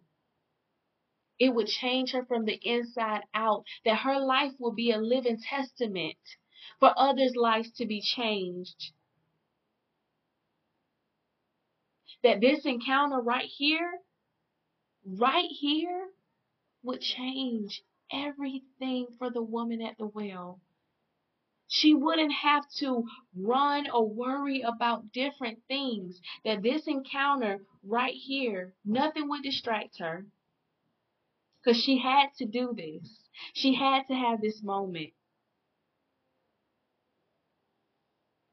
It 1.39 1.55
would 1.55 1.65
change 1.65 2.11
her 2.11 2.23
from 2.23 2.45
the 2.45 2.59
inside 2.61 3.21
out, 3.33 3.63
that 3.85 4.01
her 4.01 4.19
life 4.19 4.51
will 4.59 4.73
be 4.73 4.91
a 4.91 4.99
living 4.99 5.39
testament 5.41 6.19
for 6.79 6.93
others' 6.95 7.35
lives 7.35 7.71
to 7.77 7.87
be 7.87 8.03
changed. 8.03 8.91
That 12.21 12.39
this 12.39 12.67
encounter 12.67 13.19
right 13.19 13.49
here, 13.57 13.93
right 15.03 15.49
here, 15.49 16.09
would 16.83 17.01
change 17.01 17.81
everything 18.13 19.07
for 19.17 19.31
the 19.31 19.41
woman 19.41 19.81
at 19.81 19.97
the 19.97 20.05
well. 20.05 20.61
She 21.73 21.93
wouldn't 21.93 22.33
have 22.33 22.65
to 22.79 23.05
run 23.33 23.89
or 23.89 24.05
worry 24.05 24.59
about 24.59 25.13
different 25.13 25.59
things. 25.69 26.19
That 26.43 26.61
this 26.61 26.85
encounter 26.85 27.65
right 27.81 28.13
here, 28.13 28.75
nothing 28.83 29.29
would 29.29 29.43
distract 29.43 29.99
her. 29.99 30.25
Because 31.63 31.81
she 31.81 31.97
had 31.97 32.33
to 32.39 32.45
do 32.45 32.73
this. 32.75 33.29
She 33.53 33.73
had 33.73 34.05
to 34.09 34.13
have 34.13 34.41
this 34.41 34.61
moment. 34.61 35.11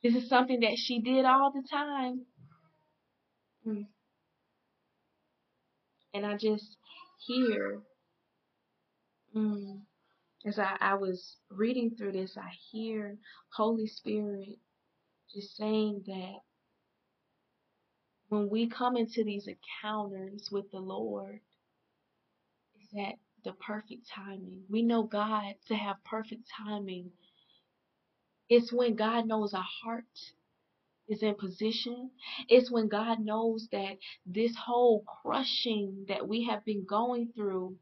This 0.04 0.14
is 0.14 0.28
something 0.28 0.60
that 0.60 0.78
she 0.78 1.00
did 1.00 1.24
all 1.24 1.50
the 1.50 1.66
time. 1.68 2.24
Hmm. 3.64 3.82
And 6.14 6.24
I 6.24 6.36
just 6.36 6.76
hear 7.26 7.82
mm, 9.34 9.80
as 10.46 10.58
I, 10.58 10.76
I 10.80 10.94
was 10.94 11.36
reading 11.50 11.94
through 11.96 12.12
this, 12.12 12.36
I 12.36 12.50
hear 12.70 13.18
Holy 13.54 13.86
Spirit 13.86 14.58
just 15.34 15.56
saying 15.56 16.04
that 16.06 16.36
when 18.28 18.48
we 18.50 18.68
come 18.68 18.96
into 18.96 19.24
these 19.24 19.48
encounters 19.48 20.48
with 20.50 20.70
the 20.70 20.80
Lord, 20.80 21.40
is 22.80 22.88
that 22.94 23.14
the 23.44 23.52
perfect 23.52 24.08
timing. 24.14 24.62
We 24.70 24.82
know 24.82 25.04
God 25.04 25.54
to 25.68 25.74
have 25.74 25.96
perfect 26.04 26.42
timing. 26.66 27.10
It's 28.48 28.72
when 28.72 28.96
God 28.96 29.26
knows 29.26 29.54
our 29.54 29.66
heart 29.84 30.04
is 31.08 31.22
in 31.22 31.34
position. 31.34 32.10
It's 32.48 32.70
when 32.70 32.88
God 32.88 33.20
knows 33.20 33.68
that 33.72 33.98
this 34.26 34.54
whole 34.56 35.04
crushing 35.22 36.06
that 36.08 36.28
we 36.28 36.46
have 36.46 36.64
been 36.64 36.84
going 36.86 37.32
through 37.34 37.76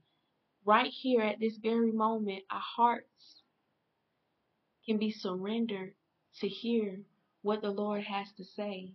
right 0.66 0.90
here 0.90 1.22
at 1.22 1.40
this 1.40 1.56
very 1.62 1.92
moment, 1.92 2.42
our 2.50 2.60
hearts 2.60 3.42
can 4.84 4.98
be 4.98 5.12
surrendered 5.12 5.94
to 6.40 6.48
hear 6.48 7.00
what 7.42 7.62
the 7.62 7.70
Lord 7.70 8.02
has 8.02 8.26
to 8.36 8.44
say. 8.44 8.92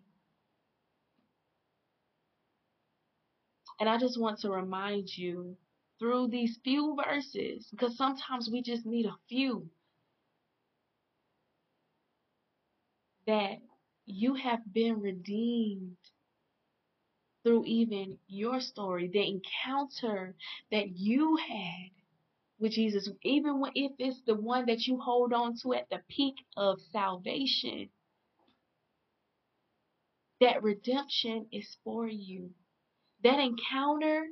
And 3.79 3.89
I 3.89 3.97
just 3.97 4.19
want 4.19 4.39
to 4.41 4.51
remind 4.51 5.17
you 5.17 5.57
through 5.97 6.27
these 6.27 6.59
few 6.63 6.97
verses, 7.03 7.67
because 7.71 7.97
sometimes 7.97 8.49
we 8.51 8.61
just 8.61 8.85
need 8.85 9.05
a 9.05 9.15
few, 9.29 9.69
that 13.27 13.59
you 14.05 14.35
have 14.35 14.59
been 14.73 14.99
redeemed 14.99 15.95
through 17.43 17.65
even 17.65 18.17
your 18.27 18.59
story, 18.61 19.07
the 19.07 19.27
encounter 19.27 20.35
that 20.71 20.89
you 20.97 21.37
had 21.37 21.89
with 22.59 22.73
Jesus, 22.73 23.09
even 23.23 23.63
if 23.75 23.91
it's 23.97 24.21
the 24.25 24.35
one 24.35 24.67
that 24.67 24.85
you 24.85 24.99
hold 24.99 25.33
on 25.33 25.55
to 25.63 25.73
at 25.73 25.89
the 25.89 26.01
peak 26.09 26.35
of 26.55 26.79
salvation, 26.91 27.89
that 30.39 30.63
redemption 30.63 31.47
is 31.51 31.77
for 31.83 32.07
you. 32.07 32.51
That 33.23 33.39
encounter 33.39 34.25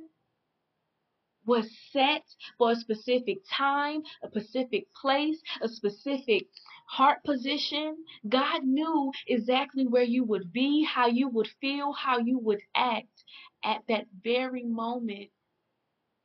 was 1.46 1.68
set 1.92 2.22
for 2.58 2.72
a 2.72 2.76
specific 2.76 3.38
time, 3.56 4.02
a 4.22 4.28
specific 4.28 4.86
place, 5.00 5.40
a 5.62 5.68
specific 5.68 6.46
heart 6.90 7.24
position. 7.24 7.96
God 8.28 8.64
knew 8.64 9.12
exactly 9.26 9.86
where 9.86 10.02
you 10.04 10.24
would 10.24 10.52
be, 10.52 10.84
how 10.84 11.06
you 11.06 11.28
would 11.28 11.48
feel, 11.60 11.92
how 11.92 12.18
you 12.18 12.38
would 12.38 12.60
act 12.74 13.24
at 13.64 13.82
that 13.88 14.06
very 14.24 14.64
moment 14.64 15.30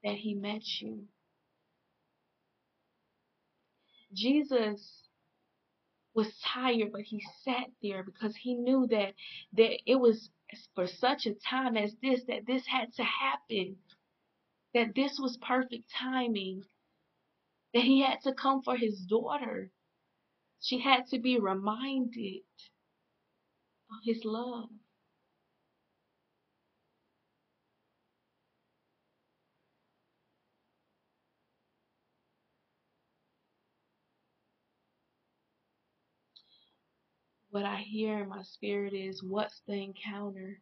that 0.03 0.15
He 0.15 0.35
met 0.35 0.63
you. 0.81 1.03
Jesus 4.13 5.03
was 6.13 6.27
tired, 6.53 6.91
but 6.93 7.01
he 7.01 7.21
sat 7.43 7.67
there 7.83 8.01
because 8.03 8.35
he 8.37 8.55
knew 8.55 8.87
that, 8.89 9.13
that 9.53 9.77
it 9.85 9.95
was 9.95 10.29
for 10.73 10.87
such 10.87 11.25
a 11.25 11.33
time 11.33 11.75
as 11.75 11.93
this 12.01 12.21
that 12.29 12.47
this 12.47 12.65
had 12.65 12.93
to 12.93 13.03
happen 13.03 13.75
that 14.75 14.93
this 14.95 15.17
was 15.19 15.37
perfect 15.37 15.89
timing, 15.97 16.63
that 17.73 17.83
he 17.83 18.01
had 18.01 18.21
to 18.23 18.33
come 18.33 18.61
for 18.61 18.75
his 18.75 18.99
daughter. 18.99 19.71
She 20.65 20.79
had 20.79 21.05
to 21.11 21.19
be 21.19 21.39
reminded 21.39 22.41
of 23.91 23.97
his 24.03 24.25
love. 24.25 24.69
What 37.51 37.65
I 37.65 37.77
hear 37.77 38.23
in 38.23 38.29
my 38.29 38.41
spirit 38.43 38.93
is 38.93 39.23
what's 39.23 39.61
the 39.67 39.75
encounter 39.75 40.59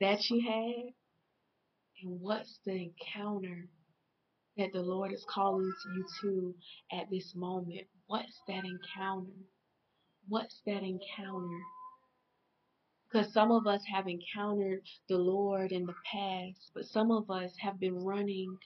that 0.00 0.30
you 0.30 0.42
had, 0.42 0.92
and 2.02 2.20
what's 2.20 2.58
the 2.66 2.72
encounter 2.74 3.68
that 4.58 4.72
the 4.72 4.82
Lord 4.82 5.12
is 5.12 5.24
calling 5.28 5.72
you 5.96 6.06
to 6.22 6.54
at 6.92 7.10
this 7.10 7.34
moment? 7.34 7.88
What's 8.10 8.42
that 8.48 8.64
encounter? 8.64 9.30
What's 10.28 10.60
that 10.66 10.82
encounter? 10.82 11.60
Because 13.08 13.32
some 13.32 13.52
of 13.52 13.68
us 13.68 13.82
have 13.94 14.08
encountered 14.08 14.82
the 15.08 15.16
Lord 15.16 15.70
in 15.70 15.86
the 15.86 15.94
past, 16.12 16.72
but 16.74 16.86
some 16.86 17.12
of 17.12 17.30
us 17.30 17.52
have 17.60 17.78
been 17.78 18.04
running 18.04 18.58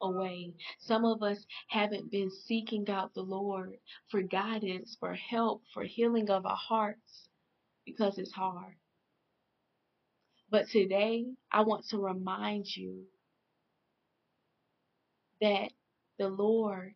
away. 0.00 0.54
Some 0.78 1.04
of 1.04 1.22
us 1.22 1.44
haven't 1.68 2.10
been 2.10 2.30
seeking 2.46 2.88
out 2.88 3.12
the 3.12 3.20
Lord 3.20 3.74
for 4.10 4.22
guidance, 4.22 4.96
for 4.98 5.12
help, 5.14 5.62
for 5.74 5.84
healing 5.84 6.30
of 6.30 6.46
our 6.46 6.56
hearts 6.56 7.28
because 7.84 8.16
it's 8.16 8.32
hard. 8.32 8.76
But 10.50 10.68
today, 10.70 11.26
I 11.52 11.62
want 11.64 11.86
to 11.90 11.98
remind 11.98 12.64
you 12.74 13.04
that 15.42 15.70
the 16.18 16.28
Lord 16.30 16.94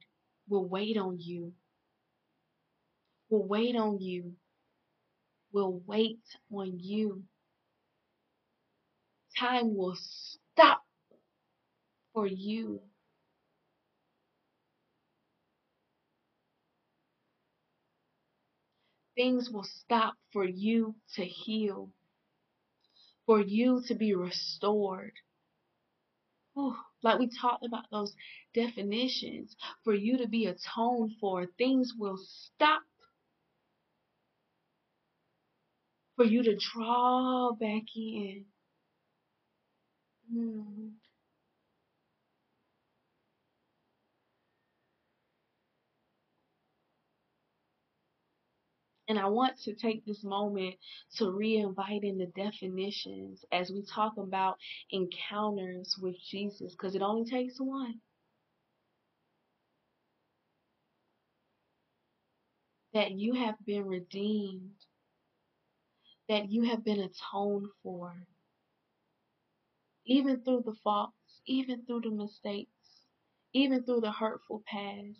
will 0.48 0.66
wait 0.66 0.96
on 0.96 1.18
you, 1.20 1.52
will 3.30 3.46
wait 3.46 3.76
on 3.76 4.00
you, 4.00 4.34
will 5.52 5.80
wait 5.86 6.20
on 6.52 6.78
you. 6.78 7.22
Time 9.38 9.76
will 9.76 9.96
stop 9.96 10.82
for 12.12 12.26
you. 12.26 12.80
Things 19.16 19.50
will 19.50 19.64
stop 19.64 20.14
for 20.32 20.44
you 20.44 20.94
to 21.14 21.24
heal, 21.24 21.90
for 23.26 23.40
you 23.40 23.82
to 23.86 23.94
be 23.94 24.14
restored. 24.14 25.12
Like 27.02 27.18
we 27.18 27.30
talked 27.40 27.64
about 27.64 27.84
those 27.90 28.14
definitions, 28.54 29.56
for 29.84 29.94
you 29.94 30.18
to 30.18 30.28
be 30.28 30.46
atoned 30.46 31.12
for, 31.20 31.46
things 31.58 31.94
will 31.98 32.18
stop 32.18 32.82
for 36.20 36.26
you 36.26 36.42
to 36.42 36.54
draw 36.54 37.52
back 37.58 37.84
in. 37.96 38.44
Mm. 40.30 40.90
And 49.08 49.18
I 49.18 49.28
want 49.28 49.58
to 49.64 49.74
take 49.74 50.04
this 50.04 50.22
moment 50.22 50.74
to 51.16 51.30
re-invite 51.30 52.04
in 52.04 52.18
the 52.18 52.26
definitions 52.26 53.42
as 53.50 53.70
we 53.70 53.82
talk 53.82 54.12
about 54.18 54.58
encounters 54.90 55.96
with 56.02 56.16
Jesus, 56.30 56.72
because 56.72 56.94
it 56.94 57.00
only 57.00 57.30
takes 57.30 57.54
one. 57.58 57.94
That 62.92 63.12
you 63.12 63.32
have 63.36 63.54
been 63.64 63.86
redeemed, 63.86 64.72
that 66.30 66.50
you 66.50 66.62
have 66.62 66.84
been 66.84 67.00
atoned 67.00 67.66
for, 67.82 68.14
even 70.06 70.40
through 70.42 70.62
the 70.64 70.76
faults, 70.84 71.42
even 71.46 71.84
through 71.86 72.02
the 72.02 72.10
mistakes, 72.10 72.70
even 73.52 73.82
through 73.84 74.00
the 74.00 74.12
hurtful 74.12 74.62
past. 74.66 75.18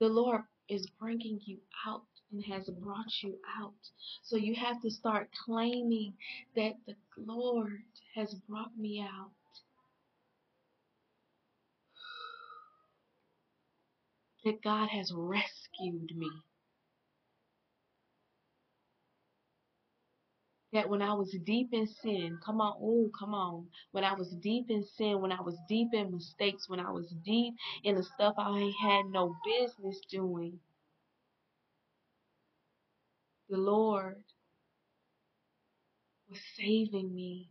The 0.00 0.08
Lord 0.08 0.42
is 0.70 0.88
bringing 0.98 1.40
you 1.44 1.58
out 1.86 2.04
and 2.32 2.42
has 2.46 2.70
brought 2.70 3.22
you 3.22 3.38
out. 3.60 3.74
So 4.24 4.36
you 4.36 4.54
have 4.56 4.80
to 4.82 4.90
start 4.90 5.28
claiming 5.44 6.14
that 6.56 6.74
the 6.86 6.96
Lord 7.18 7.82
has 8.16 8.34
brought 8.48 8.76
me 8.78 9.02
out. 9.02 9.32
That 14.44 14.62
God 14.64 14.88
has 14.88 15.12
rescued 15.14 16.16
me. 16.16 16.32
That 20.72 20.88
when 20.90 21.02
I 21.02 21.14
was 21.14 21.34
deep 21.46 21.70
in 21.72 21.86
sin, 21.86 22.38
come 22.44 22.60
on, 22.60 22.76
oh, 22.82 23.10
come 23.18 23.34
on. 23.34 23.68
When 23.92 24.04
I 24.04 24.14
was 24.14 24.30
deep 24.42 24.66
in 24.70 24.84
sin, 24.96 25.20
when 25.22 25.32
I 25.32 25.40
was 25.40 25.56
deep 25.68 25.88
in 25.94 26.12
mistakes, 26.12 26.68
when 26.68 26.80
I 26.80 26.90
was 26.92 27.08
deep 27.24 27.54
in 27.84 27.96
the 27.96 28.02
stuff 28.04 28.34
I 28.38 28.72
had 28.82 29.06
no 29.06 29.36
business 29.44 30.00
doing, 30.10 30.60
the 33.50 33.58
Lord 33.58 34.16
was 36.30 36.40
saving 36.56 37.14
me, 37.14 37.50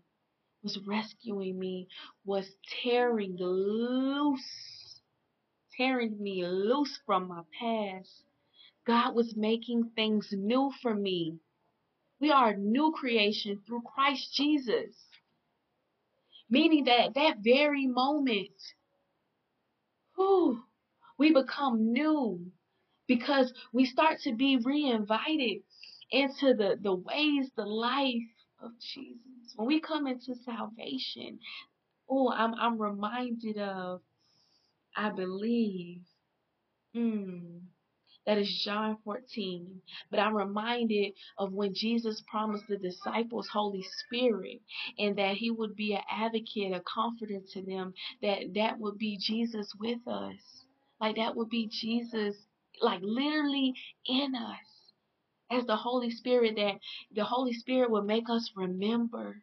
was 0.64 0.80
rescuing 0.88 1.60
me, 1.60 1.88
was 2.26 2.48
tearing 2.84 3.38
loose, 3.40 5.02
tearing 5.78 6.22
me 6.22 6.46
loose 6.46 7.00
from 7.06 7.28
my 7.30 7.42
past. 7.60 8.24
God 8.88 9.16
was 9.16 9.36
making 9.38 9.92
things 9.96 10.30
new 10.34 10.72
for 10.82 10.96
me. 10.96 11.38
We 12.20 12.32
are 12.32 12.50
a 12.50 12.58
new 12.58 12.92
creation 12.92 13.62
through 13.66 13.84
Christ 13.84 14.34
Jesus. 14.34 14.94
Meaning 16.50 16.86
that 16.86 17.00
at 17.00 17.14
that 17.16 17.38
very 17.44 17.88
moment, 17.88 18.52
whew, 20.16 20.64
we 21.18 21.34
become 21.34 21.94
new 21.94 22.52
because 23.08 23.54
we 23.74 23.86
start 23.86 24.20
to 24.22 24.34
be 24.34 24.58
re-invited 24.58 25.62
into 26.12 26.54
the, 26.56 26.78
the 26.82 26.94
ways, 26.94 27.50
the 27.56 27.66
life 27.66 28.16
of 28.62 28.72
Jesus. 28.80 29.54
When 29.56 29.68
we 29.68 29.80
come 29.80 30.08
into 30.08 30.36
salvation, 30.46 31.40
oh, 32.10 32.32
I'm 32.32 32.54
I'm 32.56 32.82
reminded 32.82 33.58
of, 33.58 34.02
I 34.96 35.10
believe, 35.12 36.02
mm, 36.96 37.62
that 38.26 38.38
is 38.38 38.62
John 38.64 38.98
14. 39.04 39.82
But 40.12 40.20
I'm 40.20 40.36
reminded 40.36 41.14
of 41.38 41.54
when 41.54 41.74
Jesus 41.74 42.22
promised 42.30 42.66
the 42.68 42.78
disciples 42.78 43.50
Holy 43.52 43.84
Spirit 44.06 44.62
and 44.98 45.18
that 45.18 45.36
he 45.38 45.52
would 45.52 45.76
be 45.76 45.94
an 45.94 46.04
advocate, 46.10 46.74
a 46.74 46.82
comforter 46.82 47.40
to 47.54 47.62
them, 47.62 47.94
that 48.22 48.54
that 48.56 48.80
would 48.80 48.98
be 48.98 49.18
Jesus 49.20 49.74
with 49.80 50.08
us. 50.08 50.66
Like 51.02 51.16
that 51.16 51.36
would 51.36 51.50
be 51.50 51.68
Jesus, 51.72 52.36
like 52.82 53.00
literally 53.02 53.74
in 54.06 54.36
us. 54.36 54.58
As 55.52 55.66
the 55.66 55.78
Holy 55.78 56.12
Spirit, 56.12 56.56
that 56.58 56.76
the 57.12 57.24
Holy 57.24 57.54
Spirit 57.54 57.90
would 57.90 58.06
make 58.06 58.30
us 58.30 58.52
remember 58.56 59.42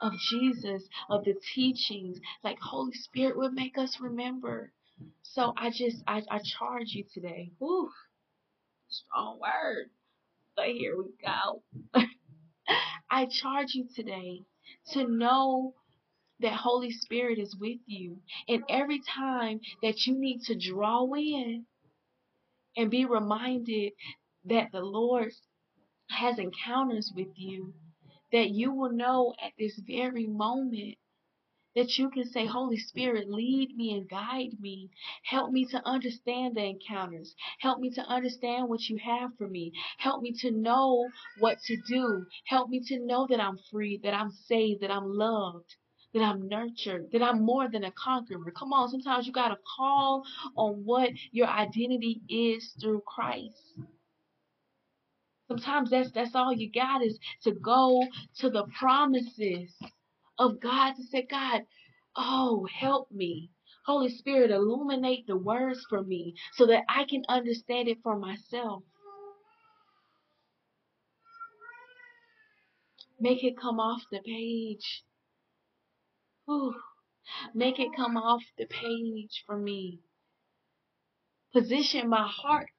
of 0.00 0.12
Jesus, 0.30 0.84
of 1.10 1.24
the 1.24 1.34
teachings, 1.54 2.18
like 2.42 2.58
Holy 2.60 2.94
Spirit 2.94 3.36
would 3.36 3.52
make 3.52 3.76
us 3.76 3.98
remember. 4.00 4.72
So 5.22 5.52
I 5.56 5.70
just 5.70 6.02
I, 6.06 6.22
I 6.30 6.38
charge 6.38 6.88
you 6.92 7.04
today. 7.12 7.52
Whew, 7.58 7.90
strong 8.88 9.40
word. 9.40 9.90
But 10.56 10.66
here 10.68 10.96
we 10.96 11.10
go. 11.24 11.62
I 13.10 13.26
charge 13.26 13.74
you 13.74 13.86
today 13.94 14.42
to 14.92 15.06
know 15.06 15.74
that 16.40 16.54
Holy 16.54 16.90
Spirit 16.92 17.38
is 17.38 17.56
with 17.60 17.78
you. 17.86 18.18
And 18.48 18.62
every 18.68 19.00
time 19.16 19.60
that 19.82 20.06
you 20.06 20.18
need 20.18 20.40
to 20.44 20.56
draw 20.58 21.12
in 21.14 21.66
and 22.76 22.90
be 22.90 23.04
reminded 23.04 23.92
that 24.46 24.68
the 24.72 24.80
Lord 24.80 25.32
has 26.10 26.38
encounters 26.38 27.12
with 27.14 27.28
you, 27.36 27.74
that 28.32 28.50
you 28.50 28.72
will 28.72 28.92
know 28.92 29.34
at 29.42 29.52
this 29.58 29.80
very 29.86 30.26
moment 30.26 30.96
that 31.76 31.98
you 31.98 32.10
can 32.10 32.24
say, 32.24 32.46
Holy 32.46 32.76
mm-hmm. 32.76 32.88
Spirit, 32.88 33.30
lead 33.30 33.76
me 33.76 33.92
and 33.94 34.08
guide 34.08 34.58
me. 34.60 34.90
Help 35.24 35.50
me 35.52 35.64
to 35.66 35.80
understand 35.86 36.56
the 36.56 36.64
encounters. 36.64 37.34
Help 37.60 37.78
me 37.80 37.90
to 37.90 38.02
understand 38.02 38.68
what 38.68 38.88
you 38.88 38.98
have 38.98 39.30
for 39.36 39.48
me. 39.48 39.72
Help 39.98 40.22
me 40.22 40.32
to 40.40 40.50
know 40.50 41.08
what 41.38 41.58
to 41.66 41.76
do. 41.88 42.26
Help 42.46 42.68
me 42.68 42.80
to 42.86 42.98
know 42.98 43.26
that 43.28 43.40
I'm 43.40 43.58
free, 43.70 44.00
that 44.02 44.14
I'm 44.14 44.30
saved, 44.46 44.82
that 44.82 44.90
I'm 44.90 45.08
loved. 45.08 45.76
That 46.14 46.22
I'm 46.22 46.48
nurtured, 46.48 47.12
that 47.12 47.22
I'm 47.22 47.44
more 47.44 47.68
than 47.68 47.84
a 47.84 47.92
conqueror. 47.92 48.50
Come 48.58 48.72
on, 48.72 48.88
sometimes 48.88 49.26
you 49.26 49.32
got 49.32 49.48
to 49.48 49.58
call 49.76 50.24
on 50.56 50.82
what 50.86 51.10
your 51.32 51.46
identity 51.46 52.22
is 52.30 52.72
through 52.80 53.02
Christ. 53.06 53.74
Sometimes 55.48 55.90
that's 55.90 56.10
that's 56.12 56.34
all 56.34 56.52
you 56.52 56.72
got 56.72 57.02
is 57.02 57.18
to 57.42 57.52
go 57.52 58.02
to 58.38 58.48
the 58.48 58.64
promises 58.78 59.70
of 60.38 60.60
God 60.60 60.94
to 60.94 61.02
say, 61.04 61.26
God, 61.28 61.62
oh, 62.16 62.66
help 62.72 63.10
me. 63.10 63.50
Holy 63.86 64.10
Spirit, 64.10 64.50
illuminate 64.50 65.26
the 65.26 65.36
words 65.36 65.84
for 65.88 66.02
me 66.02 66.34
so 66.54 66.66
that 66.66 66.84
I 66.88 67.04
can 67.08 67.22
understand 67.28 67.88
it 67.88 67.98
for 68.02 68.18
myself. 68.18 68.82
Make 73.20 73.42
it 73.42 73.58
come 73.60 73.80
off 73.80 74.02
the 74.12 74.20
page. 74.20 75.04
Whew. 76.46 76.74
Make 77.54 77.78
it 77.78 77.90
come 77.96 78.16
off 78.16 78.42
the 78.58 78.66
page 78.66 79.42
for 79.46 79.56
me. 79.56 80.00
Position 81.52 82.08
my 82.08 82.26
heart 82.28 82.70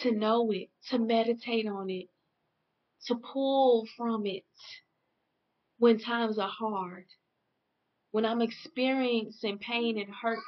to 0.00 0.12
know 0.12 0.50
it, 0.50 0.68
to 0.90 0.98
meditate 0.98 1.66
on 1.66 1.88
it, 1.88 2.08
to 3.06 3.14
pull 3.14 3.86
from 3.96 4.26
it 4.26 4.44
when 5.78 5.98
times 5.98 6.38
are 6.38 6.48
hard, 6.48 7.06
when 8.10 8.24
I'm 8.24 8.40
experiencing 8.40 9.58
pain 9.58 9.98
and 9.98 10.12
hurts, 10.22 10.42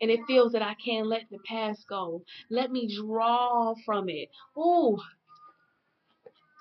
and 0.00 0.10
it 0.10 0.20
feels 0.26 0.52
that 0.52 0.62
I 0.62 0.74
can't 0.74 1.06
let 1.08 1.22
the 1.30 1.38
past 1.46 1.86
go. 1.88 2.22
Let 2.50 2.70
me 2.70 2.94
draw 2.94 3.74
from 3.84 4.08
it. 4.08 4.28
Ooh, 4.56 4.98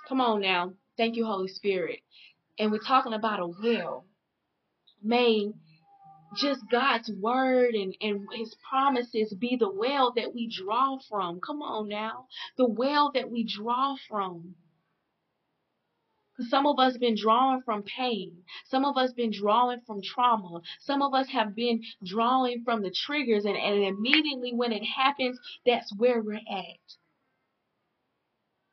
come 0.07 0.21
on 0.21 0.41
now. 0.41 0.73
Thank 0.97 1.15
you, 1.15 1.25
Holy 1.25 1.47
Spirit. 1.47 1.99
And 2.57 2.71
we're 2.71 2.79
talking 2.79 3.13
about 3.13 3.39
a 3.39 3.47
well. 3.47 4.05
May 5.03 5.51
just 6.35 6.61
God's 6.69 7.11
word 7.11 7.73
and, 7.75 7.95
and 8.01 8.27
his 8.33 8.55
promises 8.69 9.33
be 9.33 9.55
the 9.55 9.71
well 9.71 10.13
that 10.15 10.33
we 10.33 10.47
draw 10.47 10.97
from. 11.07 11.39
Come 11.39 11.61
on 11.61 11.87
now. 11.87 12.27
The 12.57 12.67
well 12.67 13.11
that 13.13 13.31
we 13.31 13.43
draw 13.43 13.95
from. 14.09 14.55
Some 16.39 16.67
of 16.67 16.79
us 16.79 16.93
have 16.93 17.01
been 17.01 17.15
drawing 17.15 17.61
from 17.63 17.83
pain. 17.83 18.43
Some 18.65 18.85
of 18.85 18.97
us 18.97 19.13
been 19.13 19.31
drawing 19.31 19.81
from 19.81 20.01
trauma. 20.01 20.61
Some 20.79 21.01
of 21.01 21.13
us 21.13 21.29
have 21.29 21.55
been 21.55 21.81
drawing 22.03 22.63
from 22.63 22.81
the 22.81 22.91
triggers 22.91 23.45
and, 23.45 23.57
and 23.57 23.83
immediately 23.83 24.53
when 24.53 24.71
it 24.71 24.83
happens, 24.83 25.39
that's 25.65 25.91
where 25.97 26.21
we're 26.21 26.35
at. 26.35 26.77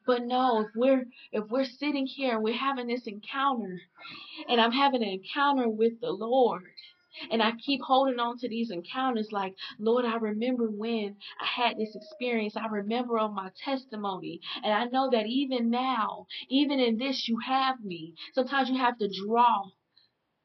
But 0.06 0.24
no, 0.24 0.60
if 0.60 0.68
we're 0.74 1.06
if 1.32 1.48
we're 1.48 1.64
sitting 1.64 2.06
here 2.06 2.34
and 2.34 2.44
we're 2.44 2.54
having 2.54 2.88
this 2.88 3.06
encounter 3.06 3.80
and 4.48 4.60
I'm 4.60 4.72
having 4.72 5.02
an 5.02 5.08
encounter 5.08 5.68
with 5.68 6.00
the 6.00 6.10
Lord 6.10 6.64
and 7.30 7.42
I 7.42 7.52
keep 7.52 7.80
holding 7.82 8.18
on 8.18 8.38
to 8.38 8.48
these 8.48 8.70
encounters 8.70 9.32
like, 9.32 9.54
Lord, 9.78 10.04
I 10.04 10.16
remember 10.16 10.70
when 10.70 11.16
I 11.40 11.46
had 11.46 11.78
this 11.78 11.94
experience. 11.94 12.56
I 12.56 12.66
remember 12.66 13.18
of 13.18 13.32
my 13.32 13.50
testimony. 13.64 14.40
And 14.62 14.72
I 14.72 14.84
know 14.86 15.10
that 15.10 15.26
even 15.26 15.70
now, 15.70 16.26
even 16.48 16.80
in 16.80 16.98
this, 16.98 17.28
you 17.28 17.38
have 17.46 17.80
me. 17.80 18.14
Sometimes 18.34 18.70
you 18.70 18.78
have 18.78 18.98
to 18.98 19.08
draw 19.08 19.64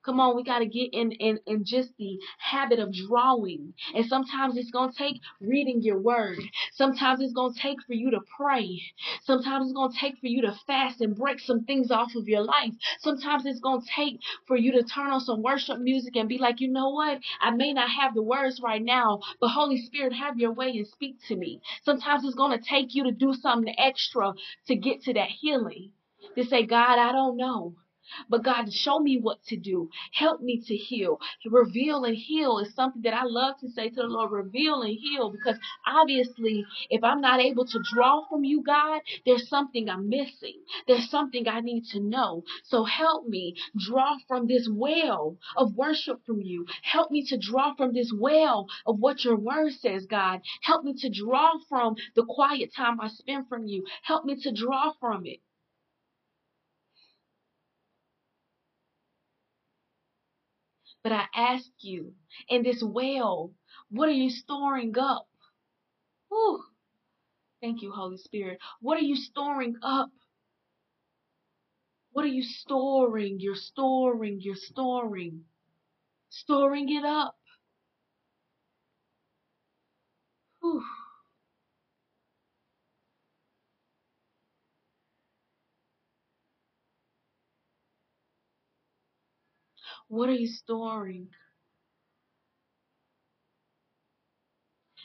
Come 0.05 0.19
on, 0.21 0.35
we 0.35 0.43
got 0.43 0.59
to 0.59 0.65
get 0.65 0.93
in, 0.93 1.11
in, 1.11 1.39
in 1.45 1.65
just 1.65 1.91
the 1.97 2.19
habit 2.37 2.79
of 2.79 2.93
drawing. 2.93 3.73
And 3.93 4.05
sometimes 4.05 4.57
it's 4.57 4.71
going 4.71 4.91
to 4.91 4.97
take 4.97 5.19
reading 5.41 5.81
your 5.81 5.99
word. 5.99 6.39
Sometimes 6.73 7.21
it's 7.21 7.33
going 7.33 7.53
to 7.53 7.59
take 7.59 7.81
for 7.85 7.93
you 7.93 8.11
to 8.11 8.21
pray. 8.37 8.81
Sometimes 9.23 9.65
it's 9.65 9.73
going 9.75 9.91
to 9.91 9.99
take 9.99 10.17
for 10.19 10.27
you 10.27 10.41
to 10.43 10.57
fast 10.65 11.01
and 11.01 11.15
break 11.15 11.39
some 11.39 11.65
things 11.65 11.91
off 11.91 12.15
of 12.15 12.27
your 12.29 12.43
life. 12.43 12.73
Sometimes 12.99 13.45
it's 13.45 13.59
going 13.59 13.81
to 13.81 13.87
take 13.93 14.19
for 14.47 14.55
you 14.55 14.71
to 14.73 14.83
turn 14.83 15.11
on 15.11 15.19
some 15.19 15.41
worship 15.43 15.79
music 15.79 16.15
and 16.15 16.29
be 16.29 16.37
like, 16.37 16.61
you 16.61 16.69
know 16.69 16.89
what? 16.89 17.19
I 17.41 17.51
may 17.51 17.73
not 17.73 17.89
have 17.89 18.13
the 18.13 18.23
words 18.23 18.61
right 18.63 18.81
now, 18.81 19.19
but 19.41 19.49
Holy 19.49 19.81
Spirit, 19.81 20.13
have 20.13 20.39
your 20.39 20.53
way 20.53 20.69
and 20.69 20.87
speak 20.87 21.17
to 21.27 21.35
me. 21.35 21.61
Sometimes 21.83 22.23
it's 22.23 22.35
going 22.35 22.57
to 22.57 22.65
take 22.65 22.95
you 22.95 23.03
to 23.03 23.11
do 23.11 23.33
something 23.33 23.73
extra 23.77 24.33
to 24.67 24.75
get 24.75 25.03
to 25.03 25.13
that 25.15 25.29
healing. 25.29 25.91
To 26.35 26.45
say, 26.45 26.65
God, 26.65 26.99
I 26.99 27.11
don't 27.11 27.37
know. 27.37 27.75
But 28.29 28.43
God, 28.43 28.71
show 28.73 28.99
me 28.99 29.17
what 29.17 29.43
to 29.45 29.57
do. 29.57 29.89
Help 30.13 30.41
me 30.41 30.61
to 30.67 30.75
heal. 30.75 31.19
Reveal 31.45 32.05
and 32.05 32.15
heal 32.15 32.59
is 32.59 32.73
something 32.73 33.01
that 33.03 33.13
I 33.13 33.23
love 33.23 33.57
to 33.59 33.69
say 33.69 33.89
to 33.89 33.95
the 33.95 34.07
Lord. 34.07 34.31
Reveal 34.31 34.81
and 34.81 34.97
heal 34.97 35.31
because 35.31 35.57
obviously, 35.87 36.65
if 36.89 37.03
I'm 37.03 37.21
not 37.21 37.39
able 37.39 37.65
to 37.65 37.79
draw 37.93 38.25
from 38.29 38.43
you, 38.43 38.63
God, 38.63 39.01
there's 39.25 39.47
something 39.47 39.89
I'm 39.89 40.09
missing. 40.09 40.61
There's 40.87 41.09
something 41.09 41.47
I 41.47 41.61
need 41.61 41.85
to 41.91 41.99
know. 41.99 42.43
So 42.63 42.83
help 42.83 43.27
me 43.27 43.55
draw 43.77 44.17
from 44.27 44.47
this 44.47 44.69
well 44.71 45.37
of 45.57 45.75
worship 45.75 46.25
from 46.25 46.41
you. 46.41 46.65
Help 46.83 47.11
me 47.11 47.25
to 47.27 47.37
draw 47.37 47.73
from 47.75 47.93
this 47.93 48.11
well 48.17 48.67
of 48.85 48.99
what 48.99 49.23
your 49.23 49.37
word 49.37 49.73
says, 49.73 50.05
God. 50.05 50.41
Help 50.61 50.83
me 50.83 50.93
to 50.95 51.09
draw 51.09 51.53
from 51.67 51.95
the 52.15 52.25
quiet 52.25 52.73
time 52.75 52.99
I 52.99 53.09
spend 53.09 53.47
from 53.47 53.65
you. 53.67 53.85
Help 54.03 54.25
me 54.25 54.35
to 54.41 54.51
draw 54.51 54.93
from 54.99 55.25
it. 55.25 55.39
But 61.03 61.13
I 61.13 61.25
ask 61.35 61.69
you, 61.79 62.13
in 62.49 62.63
this 62.63 62.83
well, 62.83 63.53
what 63.89 64.09
are 64.09 64.13
you 64.13 64.29
storing 64.29 64.97
up? 64.99 65.27
Whew. 66.29 66.63
Thank 67.61 67.81
you, 67.81 67.91
Holy 67.91 68.17
Spirit. 68.17 68.59
What 68.81 68.97
are 68.97 69.03
you 69.03 69.15
storing 69.15 69.75
up? 69.83 70.11
What 72.11 72.25
are 72.25 72.29
you 72.29 72.43
storing? 72.43 73.39
You're 73.39 73.55
storing, 73.55 74.39
you're 74.41 74.55
storing. 74.55 75.45
Storing 76.29 76.89
it 76.89 77.05
up. 77.05 77.35
Whew. 80.61 80.83
What 90.09 90.27
are 90.29 90.33
you 90.33 90.47
storing? 90.47 91.29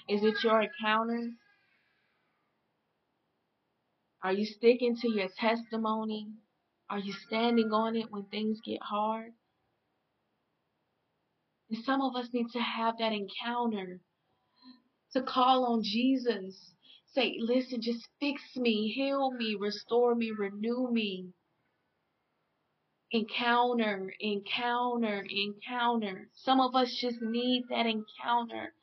Is 0.09 0.23
it 0.25 0.43
your 0.43 0.63
encounters? 0.63 1.33
Are 4.23 4.33
you 4.33 4.47
sticking 4.47 4.97
to 4.97 5.11
your 5.11 5.29
testimony? 5.39 6.29
Are 6.89 6.99
you 6.99 7.13
standing 7.13 7.71
on 7.73 7.97
it 7.97 8.11
when 8.11 8.25
things 8.25 8.61
get 8.65 8.83
hard? 8.83 9.33
And 11.71 11.85
some 11.85 12.01
of 12.01 12.17
us 12.17 12.29
need 12.33 12.49
to 12.53 12.61
have 12.61 12.97
that 12.99 13.13
encounter 13.13 14.01
to 15.13 15.23
call 15.23 15.67
on 15.67 15.83
Jesus. 15.83 16.75
Say, 17.15 17.37
listen, 17.39 17.81
just 17.83 18.09
fix 18.21 18.41
me, 18.57 18.91
heal 18.95 19.33
me, 19.33 19.55
restore 19.59 20.15
me, 20.15 20.31
renew 20.31 20.91
me 20.91 21.29
encounter, 23.11 24.13
encounter, 24.21 25.27
encounter. 25.31 26.29
Some 26.35 26.61
of 26.61 26.75
us 26.75 26.97
just 27.01 27.23
need 27.23 27.65
that 27.71 27.87
encounter. 27.87 28.75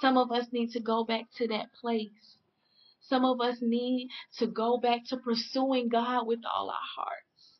Some 0.00 0.16
of 0.16 0.32
us 0.32 0.46
need 0.52 0.70
to 0.72 0.80
go 0.80 1.04
back 1.04 1.24
to 1.36 1.48
that 1.48 1.72
place. 1.80 2.36
Some 3.00 3.24
of 3.24 3.40
us 3.40 3.58
need 3.60 4.08
to 4.38 4.46
go 4.46 4.78
back 4.78 5.04
to 5.08 5.16
pursuing 5.16 5.88
God 5.88 6.26
with 6.26 6.40
all 6.44 6.70
our 6.70 6.88
hearts. 6.96 7.58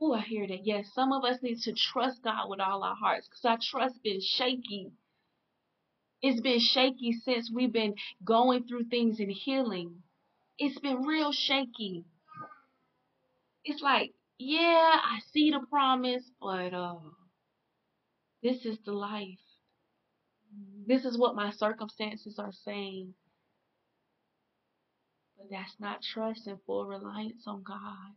Oh, 0.00 0.12
I 0.14 0.20
hear 0.20 0.46
that. 0.46 0.64
Yes, 0.64 0.86
some 0.94 1.12
of 1.12 1.24
us 1.24 1.42
need 1.42 1.58
to 1.62 1.72
trust 1.74 2.22
God 2.22 2.48
with 2.48 2.60
all 2.60 2.84
our 2.84 2.94
hearts 2.94 3.28
because 3.28 3.44
our 3.44 3.58
trust 3.60 4.02
been 4.02 4.20
shaky. 4.20 4.92
It's 6.22 6.40
been 6.40 6.60
shaky 6.60 7.12
since 7.12 7.50
we've 7.52 7.72
been 7.72 7.94
going 8.24 8.64
through 8.64 8.84
things 8.84 9.20
and 9.20 9.30
healing. 9.30 10.02
It's 10.58 10.78
been 10.78 11.02
real 11.02 11.32
shaky. 11.32 12.04
It's 13.64 13.82
like 13.82 14.12
yeah, 14.38 15.00
I 15.04 15.20
see 15.32 15.50
the 15.50 15.60
promise, 15.70 16.30
but 16.40 16.74
uh, 16.74 16.96
this 18.42 18.64
is 18.66 18.78
the 18.84 18.92
life. 18.92 19.38
This 20.86 21.04
is 21.04 21.18
what 21.18 21.36
my 21.36 21.50
circumstances 21.50 22.38
are 22.38 22.52
saying. 22.52 23.14
But 25.38 25.48
that's 25.50 25.74
not 25.80 26.02
trust 26.02 26.46
and 26.46 26.58
full 26.66 26.86
reliance 26.86 27.44
on 27.46 27.62
God. 27.62 28.14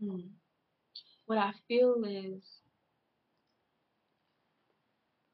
Hmm. 0.00 0.28
What 1.26 1.38
I 1.38 1.52
feel 1.68 2.04
is 2.06 2.42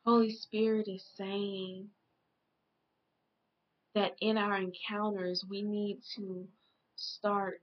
Holy 0.05 0.31
Spirit 0.33 0.89
is 0.89 1.05
saying 1.17 1.89
that 3.95 4.17
in 4.21 4.39
our 4.39 4.57
encounters, 4.57 5.45
we 5.49 5.63
need 5.63 6.01
to 6.17 6.47
start 6.97 7.61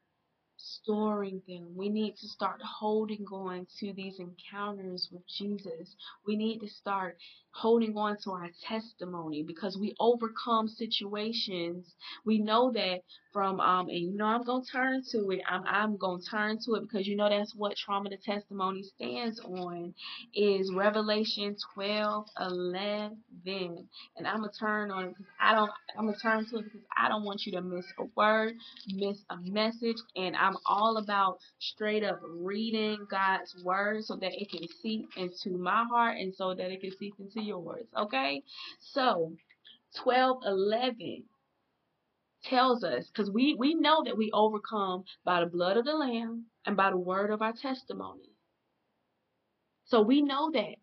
storing 0.58 1.42
them. 1.48 1.68
We 1.76 1.90
need 1.90 2.16
to 2.18 2.28
start 2.28 2.62
holding 2.62 3.26
on 3.28 3.68
to 3.80 3.94
these 3.94 4.20
encounters 4.20 5.10
with 5.12 5.22
Jesus. 5.28 5.96
We 6.26 6.36
need 6.36 6.60
to 6.60 6.68
start 6.68 7.18
holding 7.58 7.98
on 7.98 8.18
to 8.24 8.32
our 8.32 8.50
testimony 8.68 9.44
because 9.44 9.78
we 9.80 9.96
overcome 10.00 10.68
situations. 10.68 11.96
We 12.26 12.40
know 12.40 12.72
that 12.74 13.02
from 13.34 13.60
um 13.60 13.90
and 13.90 14.00
you 14.00 14.14
know 14.18 14.26
I'm 14.26 14.44
gonna 14.44 14.64
turn 14.72 15.04
to 15.12 15.32
it. 15.32 15.42
I'm 15.50 15.64
I'm 15.66 15.98
gonna 15.98 16.22
turn 16.24 16.60
to 16.66 16.76
it 16.76 16.82
because 16.82 17.08
you 17.08 17.16
know 17.16 17.30
that's 17.30 17.54
what 17.56 17.76
trauma 17.78 18.10
to 18.10 18.18
testimony 18.18 18.84
stands 18.84 19.40
on 19.42 19.94
is 20.34 20.72
Revelation 20.74 21.56
12, 21.76 22.28
11. 22.40 23.18
And 24.18 24.28
I'm 24.28 24.38
gonna 24.38 24.52
turn 24.60 24.92
on 24.92 25.06
it 25.06 25.10
because 25.10 25.26
I 25.40 25.54
don't 25.54 25.72
I'm 25.98 26.06
gonna 26.06 26.18
turn 26.22 26.46
to 26.50 26.58
it 26.58 26.66
because 26.66 26.82
I 26.98 27.10
don't 27.10 27.24
want 27.26 27.46
you 27.46 27.54
to 27.54 27.62
miss 27.62 27.86
a 28.00 28.06
word, 28.16 28.54
miss 28.94 29.18
a 29.30 29.38
message, 29.38 29.98
and 30.16 30.36
I'm 30.36 30.56
all 30.66 30.98
about 30.98 31.40
straight 31.60 32.04
up 32.04 32.20
reading 32.24 33.08
God's 33.10 33.56
word 33.64 34.04
so 34.04 34.16
that 34.18 34.32
it 34.34 34.50
can 34.50 34.68
seep 34.82 35.10
into 35.18 35.58
my 35.58 35.86
heart 35.90 36.18
and 36.18 36.34
so 36.36 36.54
that 36.56 36.72
it 36.72 36.82
can 36.82 36.92
seep 36.98 37.16
into 37.20 37.42
yours. 37.48 37.88
Okay? 37.98 38.44
So 38.82 39.34
12:11 39.98 41.24
tells 42.44 42.84
us 42.84 43.08
because 43.08 43.32
we 43.32 43.56
we 43.56 43.74
know 43.76 44.04
that 44.06 44.18
we 44.18 44.32
overcome 44.34 45.04
by 45.26 45.40
the 45.42 45.48
blood 45.48 45.78
of 45.78 45.86
the 45.86 45.94
lamb 45.94 46.46
and 46.66 46.78
by 46.78 46.90
the 46.92 46.98
word 46.98 47.32
of 47.32 47.42
our 47.42 47.54
testimony 47.54 48.32
so 49.86 50.02
we 50.02 50.22
know 50.22 50.52
that 50.52 50.76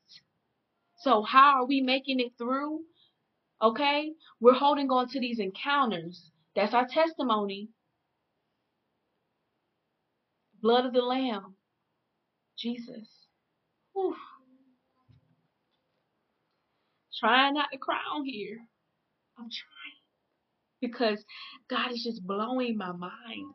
so 0.98 1.22
how 1.22 1.60
are 1.60 1.66
we 1.66 1.80
making 1.80 2.20
it 2.20 2.32
through 2.38 2.80
okay 3.62 4.12
we're 4.40 4.54
holding 4.54 4.90
on 4.90 5.08
to 5.08 5.20
these 5.20 5.38
encounters 5.38 6.30
that's 6.56 6.74
our 6.74 6.86
testimony 6.86 7.68
blood 10.60 10.86
of 10.86 10.92
the 10.92 11.02
lamb 11.02 11.54
jesus 12.58 13.08
Whew. 13.94 14.16
Trying 17.24 17.54
not 17.54 17.70
to 17.72 17.78
cry 17.78 18.00
on 18.14 18.24
here. 18.26 18.58
I'm 19.38 19.48
trying. 19.48 20.00
Because 20.80 21.24
god 21.70 21.92
is 21.92 22.04
just 22.04 22.26
blowing 22.26 22.76
my 22.76 22.92
mind. 22.92 23.54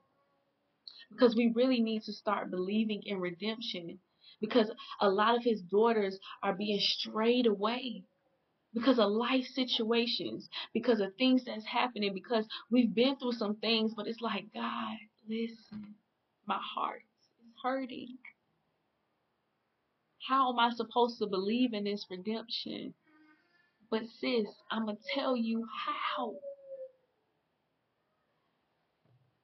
Because 1.12 1.36
we 1.36 1.52
really 1.56 1.80
need 1.80 2.02
to 2.04 2.14
start 2.14 2.50
believing 2.50 3.04
in 3.06 3.20
redemption. 3.20 4.00
Because 4.42 4.72
a 5.02 5.10
lot 5.10 5.36
of 5.36 5.44
his 5.44 5.62
daughters 5.62 6.18
are 6.42 6.54
being 6.54 6.80
strayed 6.80 7.46
away. 7.46 8.04
Because 8.74 9.00
of 9.00 9.12
life 9.12 9.46
situations, 9.46 10.48
because 10.74 11.00
of 11.00 11.16
things 11.18 11.44
that's 11.46 11.66
happening, 11.66 12.14
because 12.14 12.46
we've 12.70 12.94
been 12.94 13.18
through 13.18 13.34
some 13.34 13.56
things, 13.56 13.94
but 13.96 14.08
it's 14.08 14.22
like, 14.22 14.46
God, 14.54 14.96
listen, 15.28 15.96
my 16.48 16.60
heart 16.62 17.02
is 17.20 17.28
hurting. 17.64 18.18
How 20.28 20.52
am 20.52 20.60
I 20.60 20.70
supposed 20.70 21.18
to 21.18 21.28
believe 21.28 21.74
in 21.74 21.84
this 21.84 22.06
redemption? 22.12 22.94
But 23.92 24.04
sis, 24.20 24.48
I'm 24.72 24.86
going 24.86 24.98
to 24.98 25.04
tell 25.14 25.36
you 25.36 25.66
how. 25.86 26.36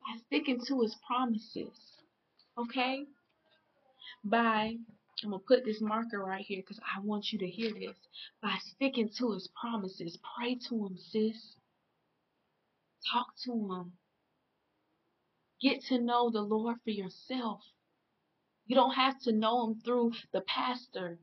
By 0.01 0.19
sticking 0.27 0.59
to 0.67 0.81
his 0.81 0.95
promises. 1.07 1.77
Okay? 2.57 3.05
By 4.23 4.77
I'm 5.23 5.29
going 5.29 5.41
to 5.41 5.47
put 5.47 5.65
this 5.65 5.81
marker 5.81 6.19
right 6.19 6.43
here 6.45 6.61
because 6.61 6.79
I 6.79 6.99
want 6.99 7.31
you 7.31 7.39
to 7.39 7.47
hear 7.47 7.73
this. 7.73 7.95
By 8.41 8.57
sticking 8.59 9.09
to 9.17 9.31
his 9.31 9.49
promises, 9.59 10.19
pray 10.37 10.55
to 10.69 10.85
him, 10.85 10.97
sis. 10.97 11.55
Talk 13.11 13.27
to 13.45 13.51
him. 13.51 13.93
Get 15.61 15.81
to 15.85 15.99
know 15.99 16.29
the 16.29 16.41
Lord 16.41 16.77
for 16.83 16.89
yourself. 16.89 17.61
You 18.67 18.75
don't 18.75 18.95
have 18.95 19.19
to 19.21 19.31
know 19.31 19.67
him 19.67 19.79
through 19.79 20.11
the 20.33 20.41
pastor. 20.41 21.19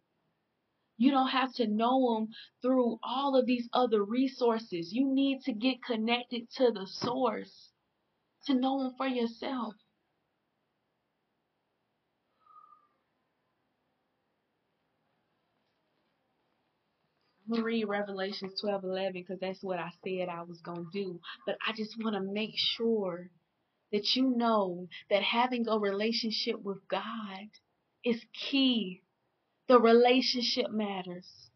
You 0.98 1.10
don't 1.10 1.28
have 1.30 1.52
to 1.54 1.66
know 1.66 2.16
him 2.18 2.28
through 2.62 2.98
all 3.02 3.36
of 3.36 3.46
these 3.46 3.68
other 3.72 4.04
resources. 4.04 4.92
You 4.92 5.12
need 5.12 5.42
to 5.42 5.52
get 5.52 5.82
connected 5.84 6.50
to 6.58 6.70
the 6.72 6.86
source 6.86 7.70
to 8.46 8.54
know 8.54 8.80
him 8.80 8.92
for 8.96 9.06
yourself. 9.06 9.74
I'm 17.46 17.54
gonna 17.56 17.64
read 17.64 17.84
Revelations 17.86 18.60
12 18.60 18.84
11 18.84 19.12
because 19.14 19.40
that's 19.40 19.62
what 19.62 19.78
I 19.78 19.90
said 20.04 20.28
I 20.28 20.42
was 20.42 20.60
gonna 20.62 20.86
do. 20.92 21.20
But 21.46 21.58
I 21.66 21.72
just 21.76 22.02
want 22.02 22.16
to 22.16 22.22
make 22.22 22.54
sure 22.56 23.30
that 23.92 24.16
you 24.16 24.30
know 24.36 24.88
that 25.10 25.22
having 25.22 25.68
a 25.68 25.78
relationship 25.78 26.62
with 26.62 26.78
God 26.88 27.48
is 28.04 28.24
key. 28.34 29.02
The 29.68 29.78
relationship 29.78 30.70
matters. 30.70 31.50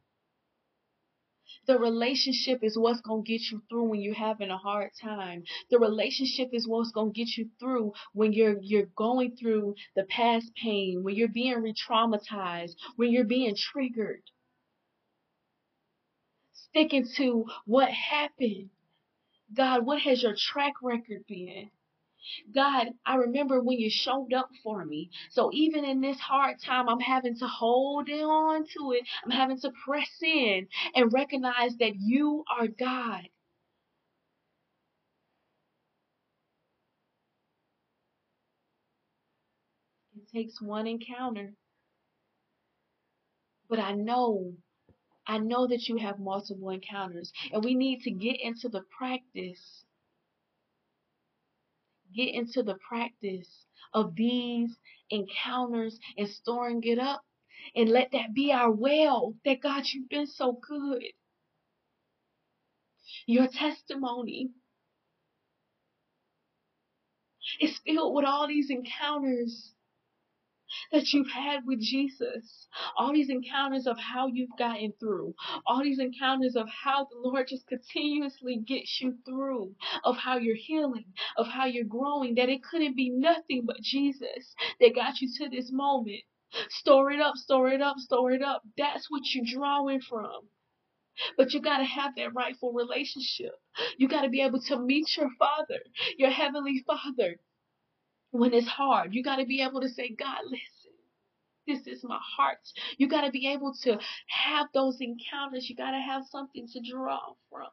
The 1.66 1.78
relationship 1.78 2.62
is 2.62 2.78
what's 2.78 3.00
going 3.00 3.24
to 3.24 3.28
get 3.28 3.40
you 3.50 3.60
through 3.68 3.88
when 3.90 4.00
you're 4.00 4.14
having 4.14 4.50
a 4.50 4.56
hard 4.56 4.90
time. 5.02 5.42
The 5.68 5.80
relationship 5.80 6.50
is 6.52 6.68
what's 6.68 6.92
going 6.92 7.12
to 7.12 7.18
get 7.18 7.36
you 7.36 7.50
through 7.58 7.92
when 8.12 8.32
you're 8.32 8.58
you're 8.60 8.86
going 8.96 9.36
through 9.36 9.74
the 9.96 10.04
past 10.04 10.52
pain, 10.54 11.02
when 11.02 11.16
you're 11.16 11.26
being 11.28 11.60
re-traumatized, 11.60 12.76
when 12.94 13.10
you're 13.10 13.24
being 13.24 13.56
triggered. 13.56 14.22
Sticking 16.52 17.06
to 17.16 17.46
what 17.64 17.90
happened. 17.90 18.70
God, 19.52 19.84
what 19.84 20.02
has 20.02 20.22
your 20.22 20.36
track 20.36 20.74
record 20.82 21.24
been? 21.26 21.70
God, 22.54 22.88
I 23.06 23.16
remember 23.16 23.62
when 23.62 23.78
you 23.78 23.90
showed 23.90 24.32
up 24.32 24.50
for 24.62 24.84
me. 24.84 25.10
So 25.30 25.50
even 25.52 25.84
in 25.84 26.00
this 26.00 26.20
hard 26.20 26.56
time, 26.64 26.88
I'm 26.88 27.00
having 27.00 27.36
to 27.38 27.46
hold 27.46 28.10
on 28.10 28.64
to 28.64 28.92
it. 28.92 29.04
I'm 29.24 29.30
having 29.30 29.60
to 29.60 29.72
press 29.84 30.10
in 30.22 30.68
and 30.94 31.12
recognize 31.12 31.76
that 31.78 31.94
you 31.96 32.44
are 32.58 32.68
God. 32.68 33.28
It 40.16 40.28
takes 40.32 40.60
one 40.60 40.86
encounter. 40.86 41.54
But 43.68 43.80
I 43.80 43.92
know, 43.92 44.54
I 45.26 45.38
know 45.38 45.66
that 45.68 45.88
you 45.88 45.98
have 45.98 46.20
multiple 46.20 46.70
encounters. 46.70 47.32
And 47.52 47.64
we 47.64 47.74
need 47.74 48.02
to 48.02 48.12
get 48.12 48.40
into 48.40 48.68
the 48.68 48.82
practice. 48.98 49.85
Get 52.16 52.34
into 52.34 52.62
the 52.64 52.78
practice 52.88 53.66
of 53.94 54.16
these 54.16 54.76
encounters 55.10 55.98
and 56.18 56.28
storing 56.28 56.82
it 56.84 56.98
up. 56.98 57.22
And 57.76 57.90
let 57.90 58.12
that 58.12 58.34
be 58.34 58.52
our 58.52 58.70
well 58.70 59.34
that 59.44 59.62
God, 59.62 59.84
you've 59.92 60.08
been 60.08 60.26
so 60.26 60.58
good. 60.68 61.02
Your 63.26 63.48
testimony 63.48 64.50
is 67.60 67.78
filled 67.86 68.14
with 68.14 68.24
all 68.24 68.48
these 68.48 68.70
encounters 68.70 69.74
that 70.92 71.12
you've 71.12 71.30
had 71.30 71.60
with 71.66 71.80
Jesus. 71.80 72.68
All 72.96 73.12
these 73.12 73.30
encounters 73.30 73.86
of 73.86 73.98
how 73.98 74.26
you've 74.26 74.56
gotten 74.58 74.92
through. 74.98 75.34
All 75.66 75.82
these 75.82 75.98
encounters 75.98 76.56
of 76.56 76.68
how 76.68 77.04
the 77.04 77.18
Lord 77.18 77.48
just 77.48 77.66
continuously 77.66 78.58
gets 78.66 79.00
you 79.00 79.16
through. 79.24 79.74
Of 80.04 80.16
how 80.16 80.38
you're 80.38 80.56
healing. 80.56 81.06
Of 81.36 81.46
how 81.48 81.66
you're 81.66 81.84
growing. 81.84 82.34
That 82.36 82.48
it 82.48 82.62
couldn't 82.62 82.96
be 82.96 83.10
nothing 83.10 83.62
but 83.66 83.80
Jesus 83.82 84.54
that 84.80 84.94
got 84.94 85.20
you 85.20 85.28
to 85.38 85.48
this 85.48 85.70
moment. 85.72 86.22
Store 86.70 87.10
it 87.10 87.20
up, 87.20 87.34
store 87.36 87.68
it 87.70 87.82
up, 87.82 87.96
store 87.98 88.32
it 88.32 88.42
up. 88.42 88.62
That's 88.78 89.10
what 89.10 89.22
you're 89.34 89.44
drawing 89.46 90.00
from. 90.00 90.48
But 91.36 91.52
you 91.52 91.60
got 91.60 91.78
to 91.78 91.84
have 91.84 92.14
that 92.16 92.34
rightful 92.34 92.72
relationship. 92.72 93.52
You 93.98 94.08
got 94.08 94.22
to 94.22 94.28
be 94.28 94.42
able 94.42 94.60
to 94.62 94.78
meet 94.78 95.16
your 95.16 95.30
Father, 95.38 95.80
your 96.18 96.30
Heavenly 96.30 96.84
Father, 96.86 97.36
when 98.36 98.54
it's 98.54 98.68
hard. 98.68 99.14
You 99.14 99.22
got 99.22 99.36
to 99.36 99.46
be 99.46 99.62
able 99.62 99.80
to 99.82 99.88
say, 99.88 100.10
God, 100.18 100.38
listen, 100.44 100.92
this 101.66 101.86
is 101.86 102.04
my 102.04 102.20
heart. 102.36 102.58
You 102.98 103.08
got 103.08 103.22
to 103.22 103.30
be 103.30 103.48
able 103.48 103.74
to 103.84 103.98
have 104.28 104.68
those 104.74 104.98
encounters. 105.00 105.68
You 105.68 105.76
got 105.76 105.92
to 105.92 105.98
have 106.00 106.24
something 106.30 106.68
to 106.72 106.80
draw 106.80 107.20
from. 107.50 107.68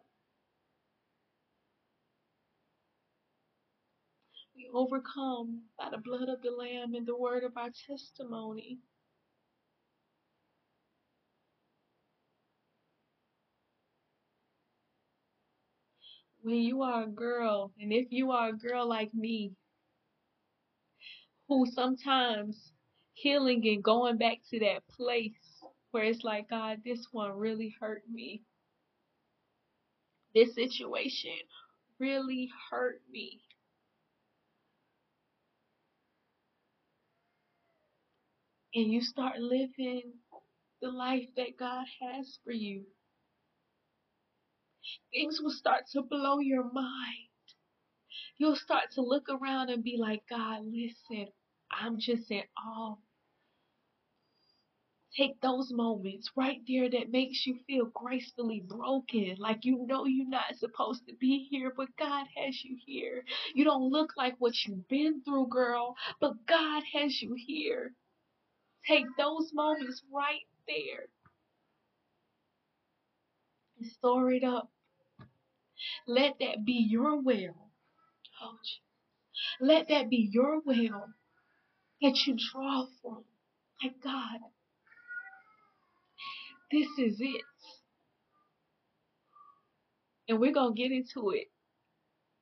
We 4.55 4.69
overcome 4.73 5.63
by 5.77 5.89
the 5.91 5.97
blood 5.97 6.29
of 6.29 6.41
the 6.41 6.51
Lamb 6.51 6.95
and 6.95 7.07
the 7.07 7.17
word 7.17 7.43
of 7.43 7.57
our 7.57 7.69
testimony. 7.87 8.79
When 16.41 16.57
you 16.57 16.81
are 16.83 17.03
a 17.03 17.07
girl, 17.07 17.71
and 17.79 17.93
if 17.93 18.07
you 18.11 18.31
are 18.31 18.49
a 18.49 18.57
girl 18.57 18.87
like 18.87 19.13
me, 19.13 19.53
who 21.47 21.65
sometimes 21.71 22.71
healing 23.13 23.67
and 23.67 23.83
going 23.83 24.17
back 24.17 24.39
to 24.51 24.59
that 24.59 24.87
place 24.89 25.33
where 25.91 26.03
it's 26.03 26.23
like, 26.23 26.49
God, 26.49 26.79
this 26.85 27.07
one 27.11 27.31
really 27.37 27.75
hurt 27.79 28.03
me. 28.11 28.43
This 30.35 30.55
situation 30.55 31.37
really 31.99 32.49
hurt 32.71 33.01
me. 33.11 33.41
And 38.75 38.91
you 38.91 39.01
start 39.01 39.39
living 39.39 40.13
the 40.81 40.89
life 40.89 41.29
that 41.37 41.57
God 41.59 41.85
has 42.01 42.39
for 42.43 42.51
you. 42.51 42.83
things 45.13 45.39
will 45.41 45.51
start 45.51 45.85
to 45.93 46.01
blow 46.03 46.39
your 46.39 46.71
mind. 46.71 47.32
You'll 48.43 48.57
start 48.57 48.91
to 48.95 49.01
look 49.01 49.29
around 49.29 49.69
and 49.69 49.81
be 49.81 49.95
like, 49.97 50.23
God, 50.29 50.63
listen, 50.65 51.27
I'm 51.71 51.97
just 51.97 52.29
in 52.29 52.43
awe. 52.57 52.95
Take 55.15 55.39
those 55.39 55.71
moments 55.71 56.29
right 56.35 56.59
there 56.67 56.89
that 56.89 57.09
makes 57.09 57.47
you 57.47 57.59
feel 57.65 57.85
gracefully 57.85 58.61
broken, 58.67 59.37
like 59.39 59.63
you 59.63 59.85
know 59.87 60.05
you're 60.05 60.27
not 60.27 60.57
supposed 60.57 61.07
to 61.07 61.15
be 61.15 61.47
here, 61.49 61.71
but 61.73 61.87
God 61.97 62.25
has 62.35 62.61
you 62.65 62.75
here. 62.85 63.23
You 63.55 63.63
don't 63.63 63.89
look 63.89 64.11
like 64.17 64.35
what 64.39 64.55
you've 64.65 64.89
been 64.89 65.21
through, 65.23 65.47
girl, 65.47 65.95
but 66.19 66.33
God 66.45 66.83
has 66.95 67.21
you 67.21 67.37
here. 67.37 67.93
Take 68.85 69.05
those 69.17 69.51
moments 69.53 70.03
right 70.13 70.45
there 70.67 71.05
and 73.79 73.89
store 73.89 74.33
it 74.33 74.43
up. 74.43 74.69
Let 76.05 76.33
that 76.41 76.65
be 76.65 76.85
your 76.89 77.21
well. 77.21 77.62
Let 79.61 79.87
that 79.89 80.09
be 80.09 80.29
your 80.31 80.61
well 80.65 81.13
that 82.01 82.15
you 82.25 82.35
draw 82.51 82.85
from. 83.01 83.23
Like, 83.81 84.01
God, 84.03 84.39
this 86.71 86.87
is 86.97 87.17
it. 87.19 87.41
And 90.27 90.39
we're 90.39 90.53
going 90.53 90.75
to 90.75 90.81
get 90.81 90.91
into 90.91 91.31
it 91.31 91.47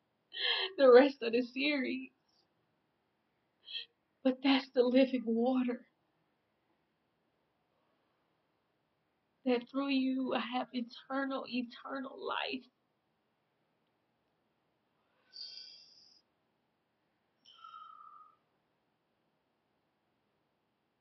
the 0.77 0.91
rest 0.91 1.17
of 1.21 1.33
the 1.33 1.41
series. 1.41 2.09
But 4.23 4.37
that's 4.43 4.69
the 4.75 4.83
living 4.83 5.23
water. 5.25 5.81
That 9.45 9.61
through 9.71 9.89
you 9.89 10.35
I 10.35 10.41
have 10.57 10.67
eternal, 10.73 11.45
eternal 11.47 12.17
life. 12.27 12.65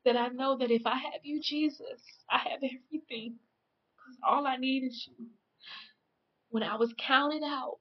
That 0.04 0.16
I 0.16 0.28
know 0.28 0.56
that 0.58 0.70
if 0.70 0.86
I 0.86 0.96
have 0.96 1.20
you, 1.24 1.40
Jesus, 1.42 2.02
I 2.30 2.38
have 2.38 2.60
everything. 2.62 3.36
Because 3.96 4.18
all 4.26 4.46
I 4.46 4.56
need 4.56 4.84
is 4.84 5.08
you. 5.08 5.26
When 6.50 6.62
I 6.62 6.76
was 6.76 6.94
counted 6.98 7.42
out, 7.44 7.78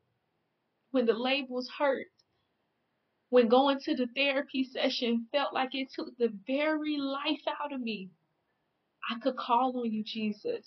when 0.91 1.05
the 1.05 1.13
labels 1.13 1.69
hurt, 1.77 2.07
when 3.29 3.47
going 3.47 3.79
to 3.81 3.95
the 3.95 4.07
therapy 4.15 4.63
session 4.63 5.27
felt 5.31 5.53
like 5.53 5.75
it 5.75 5.89
took 5.93 6.17
the 6.17 6.33
very 6.47 6.97
life 6.97 7.41
out 7.63 7.73
of 7.73 7.81
me, 7.81 8.09
I 9.09 9.19
could 9.19 9.37
call 9.37 9.77
on 9.79 9.91
you, 9.91 10.03
Jesus, 10.03 10.65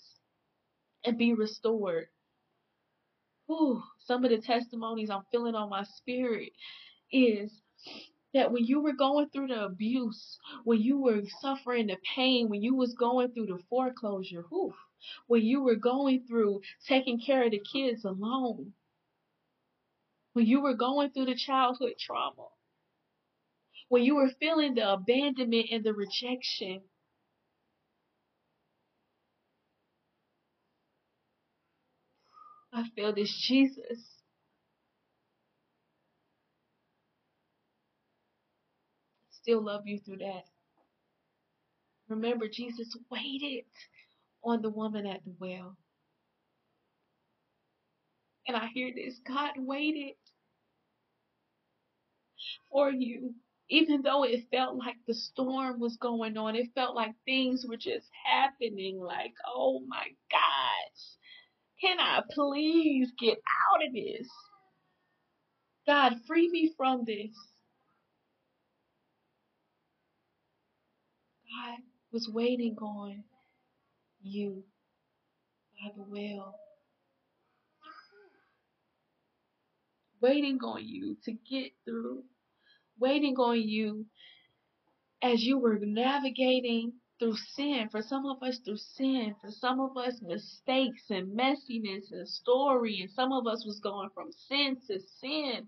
and 1.05 1.17
be 1.17 1.33
restored. 1.33 2.07
Whew, 3.47 3.83
some 3.99 4.23
of 4.25 4.31
the 4.31 4.39
testimonies 4.39 5.09
I'm 5.09 5.23
feeling 5.31 5.55
on 5.55 5.69
my 5.69 5.83
spirit 5.83 6.51
is 7.11 7.51
that 8.33 8.51
when 8.51 8.65
you 8.65 8.81
were 8.81 8.93
going 8.93 9.29
through 9.29 9.47
the 9.47 9.63
abuse, 9.65 10.37
when 10.63 10.81
you 10.81 10.99
were 10.99 11.21
suffering 11.41 11.87
the 11.87 11.97
pain, 12.15 12.49
when 12.49 12.61
you 12.61 12.75
was 12.75 12.93
going 12.93 13.31
through 13.31 13.47
the 13.47 13.59
foreclosure, 13.69 14.45
whew, 14.49 14.73
when 15.27 15.43
you 15.43 15.61
were 15.63 15.75
going 15.75 16.25
through 16.27 16.61
taking 16.87 17.19
care 17.19 17.45
of 17.45 17.51
the 17.51 17.61
kids 17.73 18.05
alone, 18.05 18.73
when 20.33 20.45
you 20.45 20.61
were 20.61 20.75
going 20.75 21.11
through 21.11 21.25
the 21.25 21.35
childhood 21.35 21.93
trauma, 21.99 22.47
when 23.89 24.03
you 24.03 24.15
were 24.15 24.31
feeling 24.39 24.75
the 24.75 24.93
abandonment 24.93 25.67
and 25.71 25.83
the 25.83 25.93
rejection, 25.93 26.81
I 32.73 32.89
feel 32.95 33.13
this 33.13 33.33
Jesus. 33.47 34.12
Still 39.43 39.63
love 39.63 39.83
you 39.87 39.99
through 39.99 40.19
that. 40.19 40.45
Remember, 42.09 42.47
Jesus 42.49 42.95
waited 43.11 43.65
on 44.43 44.61
the 44.61 44.69
woman 44.69 45.05
at 45.07 45.23
the 45.25 45.33
well. 45.39 45.77
And 48.47 48.57
I 48.57 48.67
hear 48.73 48.91
this 48.95 49.19
God 49.27 49.53
waited 49.57 50.15
for 52.71 52.91
you. 52.91 53.33
Even 53.69 54.01
though 54.03 54.23
it 54.25 54.45
felt 54.51 54.77
like 54.77 54.97
the 55.07 55.13
storm 55.15 55.79
was 55.79 55.97
going 55.97 56.37
on, 56.37 56.55
it 56.55 56.69
felt 56.75 56.95
like 56.95 57.13
things 57.25 57.65
were 57.67 57.77
just 57.77 58.07
happening. 58.25 58.99
Like, 58.99 59.33
oh 59.55 59.81
my 59.87 60.07
gosh, 60.31 61.01
can 61.81 61.99
I 61.99 62.21
please 62.33 63.11
get 63.19 63.37
out 63.39 63.87
of 63.87 63.93
this? 63.93 64.29
God, 65.87 66.15
free 66.27 66.49
me 66.49 66.73
from 66.77 67.05
this. 67.05 67.35
God 71.53 71.79
was 72.11 72.29
waiting 72.31 72.75
on 72.81 73.23
you 74.21 74.63
by 75.81 75.91
the 75.95 76.03
well. 76.09 76.55
Waiting 80.21 80.59
on 80.63 80.87
you 80.87 81.17
to 81.25 81.33
get 81.33 81.71
through. 81.85 82.23
Waiting 82.99 83.35
on 83.35 83.61
you 83.61 84.05
as 85.21 85.43
you 85.43 85.59
were 85.59 85.79
navigating 85.81 86.93
through 87.19 87.35
sin. 87.55 87.89
For 87.91 88.01
some 88.01 88.25
of 88.25 88.41
us, 88.41 88.59
through 88.63 88.77
sin. 88.77 89.35
For 89.41 89.51
some 89.51 89.79
of 89.79 89.97
us, 89.97 90.21
mistakes 90.21 91.03
and 91.09 91.37
messiness 91.37 92.11
and 92.11 92.27
story. 92.27 93.01
And 93.01 93.11
some 93.11 93.33
of 93.33 93.47
us 93.47 93.65
was 93.65 93.79
going 93.83 94.09
from 94.13 94.31
sin 94.31 94.77
to 94.87 94.99
sin. 95.19 95.67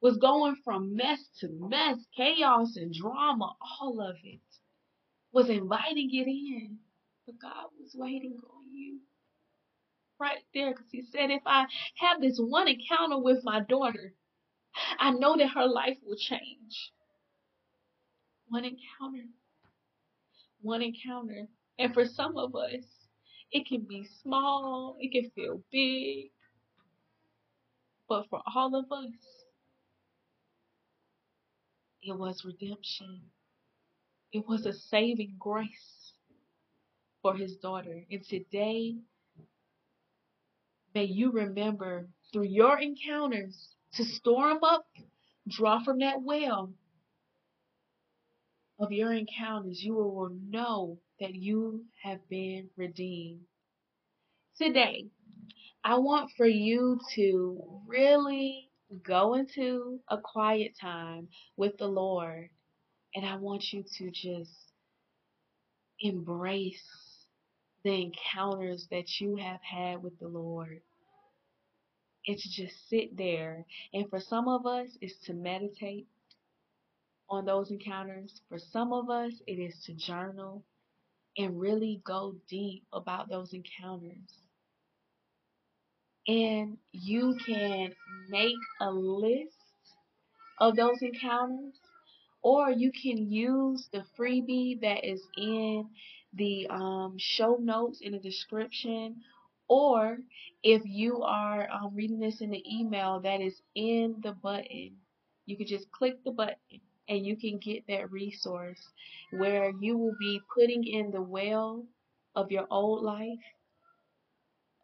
Was 0.00 0.16
going 0.18 0.56
from 0.64 0.94
mess 0.94 1.20
to 1.40 1.48
mess, 1.50 1.98
chaos 2.16 2.76
and 2.76 2.94
drama, 2.94 3.54
all 3.80 4.00
of 4.00 4.16
it. 4.22 4.40
Was 5.32 5.50
inviting 5.50 6.10
it 6.12 6.28
in. 6.28 6.78
But 7.26 7.40
God 7.40 7.66
was 7.80 7.94
waiting 7.94 8.38
on 8.42 8.72
you. 8.72 9.00
Right 10.20 10.38
there, 10.54 10.70
because 10.72 10.90
He 10.90 11.02
said, 11.02 11.30
if 11.30 11.42
I 11.46 11.66
have 11.96 12.20
this 12.20 12.38
one 12.38 12.68
encounter 12.68 13.18
with 13.18 13.44
my 13.44 13.60
daughter, 13.60 14.14
I 14.98 15.10
know 15.10 15.36
that 15.36 15.48
her 15.54 15.66
life 15.66 15.98
will 16.04 16.16
change. 16.16 16.92
One 18.48 18.64
encounter. 18.64 19.26
One 20.62 20.82
encounter. 20.82 21.48
And 21.78 21.94
for 21.94 22.06
some 22.06 22.36
of 22.36 22.54
us, 22.54 22.84
it 23.52 23.66
can 23.66 23.82
be 23.88 24.06
small, 24.22 24.96
it 25.00 25.12
can 25.12 25.30
feel 25.30 25.62
big. 25.70 26.30
But 28.08 28.26
for 28.30 28.40
all 28.54 28.74
of 28.74 28.90
us, 28.90 29.37
it 32.02 32.16
was 32.18 32.44
redemption. 32.44 33.22
It 34.32 34.46
was 34.46 34.66
a 34.66 34.72
saving 34.72 35.36
grace 35.38 36.12
for 37.22 37.34
his 37.34 37.56
daughter. 37.56 38.04
And 38.10 38.24
today, 38.24 38.96
may 40.94 41.04
you 41.04 41.30
remember 41.32 42.08
through 42.32 42.44
your 42.44 42.78
encounters 42.78 43.74
to 43.94 44.04
store 44.04 44.48
them 44.48 44.62
up, 44.62 44.86
draw 45.48 45.82
from 45.82 45.98
that 46.00 46.22
well 46.22 46.72
of 48.78 48.92
your 48.92 49.12
encounters. 49.12 49.82
You 49.82 49.94
will 49.94 50.30
know 50.48 50.98
that 51.20 51.34
you 51.34 51.84
have 52.02 52.28
been 52.28 52.70
redeemed. 52.76 53.40
Today, 54.56 55.06
I 55.82 55.98
want 55.98 56.30
for 56.36 56.46
you 56.46 57.00
to 57.14 57.82
really 57.86 58.67
go 59.02 59.34
into 59.34 60.00
a 60.08 60.18
quiet 60.18 60.72
time 60.80 61.28
with 61.56 61.76
the 61.78 61.86
Lord. 61.86 62.50
And 63.14 63.26
I 63.26 63.36
want 63.36 63.72
you 63.72 63.84
to 63.98 64.10
just 64.10 64.50
embrace 66.00 66.82
the 67.84 68.02
encounters 68.02 68.86
that 68.90 69.20
you 69.20 69.36
have 69.36 69.60
had 69.62 70.02
with 70.02 70.18
the 70.18 70.28
Lord. 70.28 70.80
To 72.26 72.34
just 72.34 72.74
sit 72.90 73.16
there. 73.16 73.64
And 73.94 74.08
for 74.10 74.20
some 74.20 74.48
of 74.48 74.66
us, 74.66 74.88
it's 75.00 75.18
to 75.26 75.32
meditate 75.32 76.06
on 77.30 77.46
those 77.46 77.70
encounters. 77.70 78.42
For 78.50 78.58
some 78.58 78.92
of 78.92 79.08
us, 79.08 79.32
it 79.46 79.54
is 79.54 79.74
to 79.86 79.94
journal 79.94 80.62
and 81.38 81.58
really 81.58 82.02
go 82.04 82.34
deep 82.48 82.84
about 82.92 83.30
those 83.30 83.54
encounters. 83.54 84.47
And 86.28 86.76
you 86.92 87.36
can 87.46 87.94
make 88.28 88.54
a 88.80 88.90
list 88.90 89.56
of 90.60 90.76
those 90.76 91.00
encounters, 91.00 91.74
or 92.42 92.70
you 92.70 92.92
can 92.92 93.32
use 93.32 93.88
the 93.92 94.04
freebie 94.18 94.80
that 94.82 95.04
is 95.04 95.22
in 95.36 95.88
the 96.34 96.66
um, 96.68 97.16
show 97.18 97.56
notes 97.60 98.00
in 98.02 98.12
the 98.12 98.18
description, 98.18 99.22
or 99.68 100.18
if 100.62 100.82
you 100.84 101.22
are 101.22 101.68
um, 101.70 101.94
reading 101.94 102.20
this 102.20 102.40
in 102.40 102.50
the 102.50 102.62
email 102.70 103.20
that 103.20 103.40
is 103.40 103.60
in 103.74 104.16
the 104.22 104.32
button, 104.32 104.92
you 105.46 105.56
can 105.56 105.66
just 105.66 105.90
click 105.92 106.22
the 106.24 106.30
button 106.30 106.80
and 107.08 107.24
you 107.24 107.36
can 107.36 107.58
get 107.58 107.86
that 107.88 108.12
resource 108.12 108.80
where 109.32 109.72
you 109.80 109.96
will 109.96 110.14
be 110.20 110.40
putting 110.54 110.84
in 110.84 111.10
the 111.10 111.22
well 111.22 111.84
of 112.36 112.50
your 112.50 112.66
old 112.70 113.02
life 113.02 113.38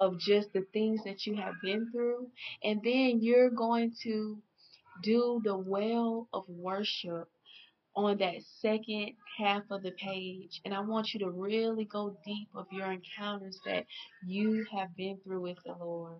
of 0.00 0.18
just 0.18 0.52
the 0.52 0.66
things 0.72 1.02
that 1.04 1.26
you 1.26 1.36
have 1.36 1.54
been 1.62 1.90
through. 1.92 2.28
And 2.62 2.80
then 2.82 3.18
you're 3.22 3.50
going 3.50 3.92
to 4.02 4.38
do 5.02 5.40
the 5.44 5.56
well 5.56 6.28
of 6.32 6.44
worship 6.48 7.28
on 7.96 8.18
that 8.18 8.34
second 8.60 9.12
half 9.38 9.62
of 9.70 9.82
the 9.82 9.92
page. 9.92 10.60
And 10.64 10.74
I 10.74 10.80
want 10.80 11.14
you 11.14 11.20
to 11.20 11.30
really 11.30 11.84
go 11.84 12.16
deep 12.24 12.48
of 12.54 12.66
your 12.72 12.90
encounters 12.90 13.58
that 13.64 13.86
you 14.26 14.66
have 14.72 14.96
been 14.96 15.18
through 15.24 15.42
with 15.42 15.58
the 15.64 15.74
Lord. 15.74 16.18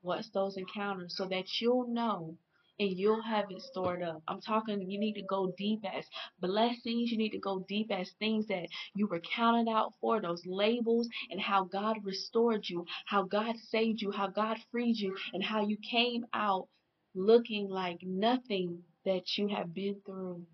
What's 0.00 0.30
those 0.30 0.56
encounters? 0.56 1.14
So 1.16 1.26
that 1.28 1.44
you'll 1.60 1.86
know 1.86 2.36
and 2.78 2.98
you'll 2.98 3.22
have 3.22 3.46
it 3.50 3.62
stored 3.62 4.02
up. 4.02 4.22
I'm 4.26 4.40
talking, 4.40 4.90
you 4.90 4.98
need 4.98 5.14
to 5.14 5.22
go 5.22 5.52
deep 5.56 5.80
as 5.84 6.04
blessings. 6.40 7.10
You 7.10 7.18
need 7.18 7.30
to 7.30 7.38
go 7.38 7.64
deep 7.68 7.90
as 7.90 8.10
things 8.18 8.46
that 8.48 8.66
you 8.94 9.06
were 9.06 9.20
counted 9.20 9.70
out 9.70 9.92
for, 10.00 10.20
those 10.20 10.42
labels, 10.46 11.08
and 11.30 11.40
how 11.40 11.64
God 11.64 11.98
restored 12.04 12.68
you, 12.68 12.86
how 13.06 13.24
God 13.24 13.56
saved 13.70 14.00
you, 14.02 14.10
how 14.10 14.28
God 14.28 14.58
freed 14.70 14.96
you, 14.96 15.16
and 15.32 15.42
how 15.44 15.66
you 15.66 15.76
came 15.90 16.26
out 16.32 16.68
looking 17.14 17.68
like 17.68 17.98
nothing 18.02 18.82
that 19.04 19.36
you 19.36 19.48
have 19.48 19.74
been 19.74 20.00
through. 20.06 20.44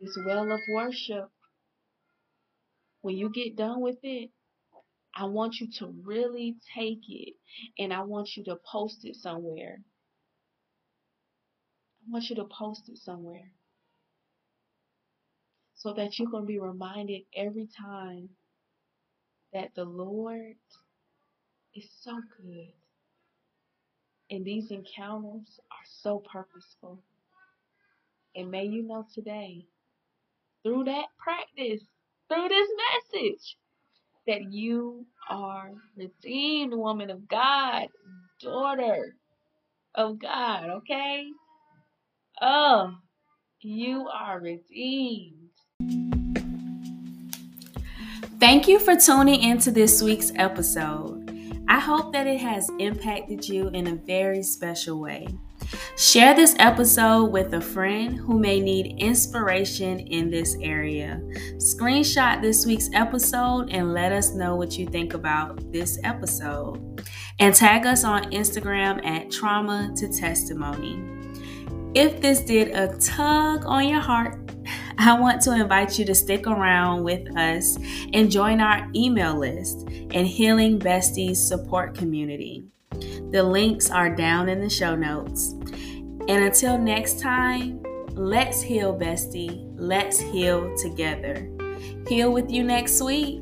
This 0.00 0.16
well 0.24 0.50
of 0.50 0.60
worship, 0.72 1.28
when 3.02 3.16
you 3.16 3.30
get 3.30 3.56
done 3.56 3.80
with 3.80 3.98
it, 4.02 4.30
I 5.14 5.24
want 5.24 5.56
you 5.60 5.68
to 5.78 5.92
really 6.04 6.56
take 6.76 7.00
it 7.08 7.34
and 7.78 7.92
I 7.92 8.02
want 8.02 8.36
you 8.36 8.44
to 8.44 8.56
post 8.70 8.98
it 9.04 9.16
somewhere. 9.16 9.80
Want 12.10 12.30
you 12.30 12.36
to 12.36 12.44
post 12.44 12.88
it 12.88 12.98
somewhere 12.98 13.50
so 15.74 15.92
that 15.94 16.18
you 16.18 16.28
can 16.28 16.46
be 16.46 16.58
reminded 16.58 17.22
every 17.36 17.68
time 17.78 18.30
that 19.52 19.70
the 19.76 19.84
Lord 19.84 20.56
is 21.74 21.88
so 22.02 22.20
good. 22.42 22.72
And 24.30 24.44
these 24.44 24.70
encounters 24.70 25.60
are 25.70 25.86
so 26.02 26.22
purposeful. 26.32 27.02
And 28.34 28.50
may 28.50 28.64
you 28.64 28.82
know 28.82 29.06
today, 29.14 29.66
through 30.62 30.84
that 30.84 31.06
practice, 31.18 31.82
through 32.28 32.48
this 32.48 32.68
message, 33.12 33.56
that 34.26 34.52
you 34.52 35.06
are 35.30 35.72
redeemed, 35.96 36.74
woman 36.74 37.10
of 37.10 37.28
God, 37.28 37.88
daughter 38.40 39.16
of 39.94 40.18
God, 40.18 40.70
okay? 40.70 41.24
Oh, 42.40 42.94
you 43.60 44.06
are 44.08 44.38
redeemed. 44.38 45.34
Thank 48.38 48.68
you 48.68 48.78
for 48.78 48.94
tuning 48.94 49.42
into 49.42 49.72
this 49.72 50.00
week's 50.00 50.30
episode. 50.36 51.24
I 51.68 51.80
hope 51.80 52.12
that 52.12 52.28
it 52.28 52.40
has 52.40 52.70
impacted 52.78 53.48
you 53.48 53.68
in 53.68 53.88
a 53.88 53.96
very 53.96 54.44
special 54.44 55.00
way. 55.00 55.26
Share 55.96 56.32
this 56.32 56.54
episode 56.60 57.24
with 57.26 57.52
a 57.54 57.60
friend 57.60 58.16
who 58.16 58.38
may 58.38 58.60
need 58.60 59.02
inspiration 59.02 59.98
in 59.98 60.30
this 60.30 60.56
area. 60.62 61.20
Screenshot 61.56 62.40
this 62.40 62.64
week's 62.64 62.88
episode 62.94 63.70
and 63.70 63.92
let 63.92 64.12
us 64.12 64.32
know 64.32 64.54
what 64.54 64.78
you 64.78 64.86
think 64.86 65.12
about 65.12 65.72
this 65.72 65.98
episode. 66.04 67.04
And 67.40 67.52
tag 67.52 67.84
us 67.84 68.04
on 68.04 68.30
Instagram 68.30 69.04
at 69.04 69.30
Trauma 69.30 69.92
to 69.96 70.08
Testimony. 70.08 71.17
If 71.94 72.20
this 72.20 72.40
did 72.40 72.68
a 72.68 72.96
tug 72.98 73.64
on 73.64 73.88
your 73.88 74.00
heart, 74.00 74.38
I 74.98 75.18
want 75.18 75.40
to 75.42 75.52
invite 75.52 75.98
you 75.98 76.04
to 76.06 76.14
stick 76.14 76.46
around 76.46 77.02
with 77.02 77.34
us 77.36 77.78
and 78.12 78.30
join 78.30 78.60
our 78.60 78.88
email 78.94 79.38
list 79.38 79.88
and 79.88 80.26
Healing 80.26 80.78
Besties 80.78 81.36
support 81.36 81.96
community. 81.96 82.64
The 83.30 83.42
links 83.42 83.90
are 83.90 84.14
down 84.14 84.48
in 84.48 84.60
the 84.60 84.68
show 84.68 84.96
notes. 84.96 85.52
And 86.28 86.44
until 86.44 86.76
next 86.76 87.20
time, 87.20 87.82
let's 88.12 88.60
heal, 88.60 88.94
bestie. 88.94 89.64
Let's 89.76 90.20
heal 90.20 90.76
together. 90.76 91.48
Heal 92.06 92.32
with 92.32 92.50
you 92.50 92.64
next 92.64 93.00
week. 93.00 93.40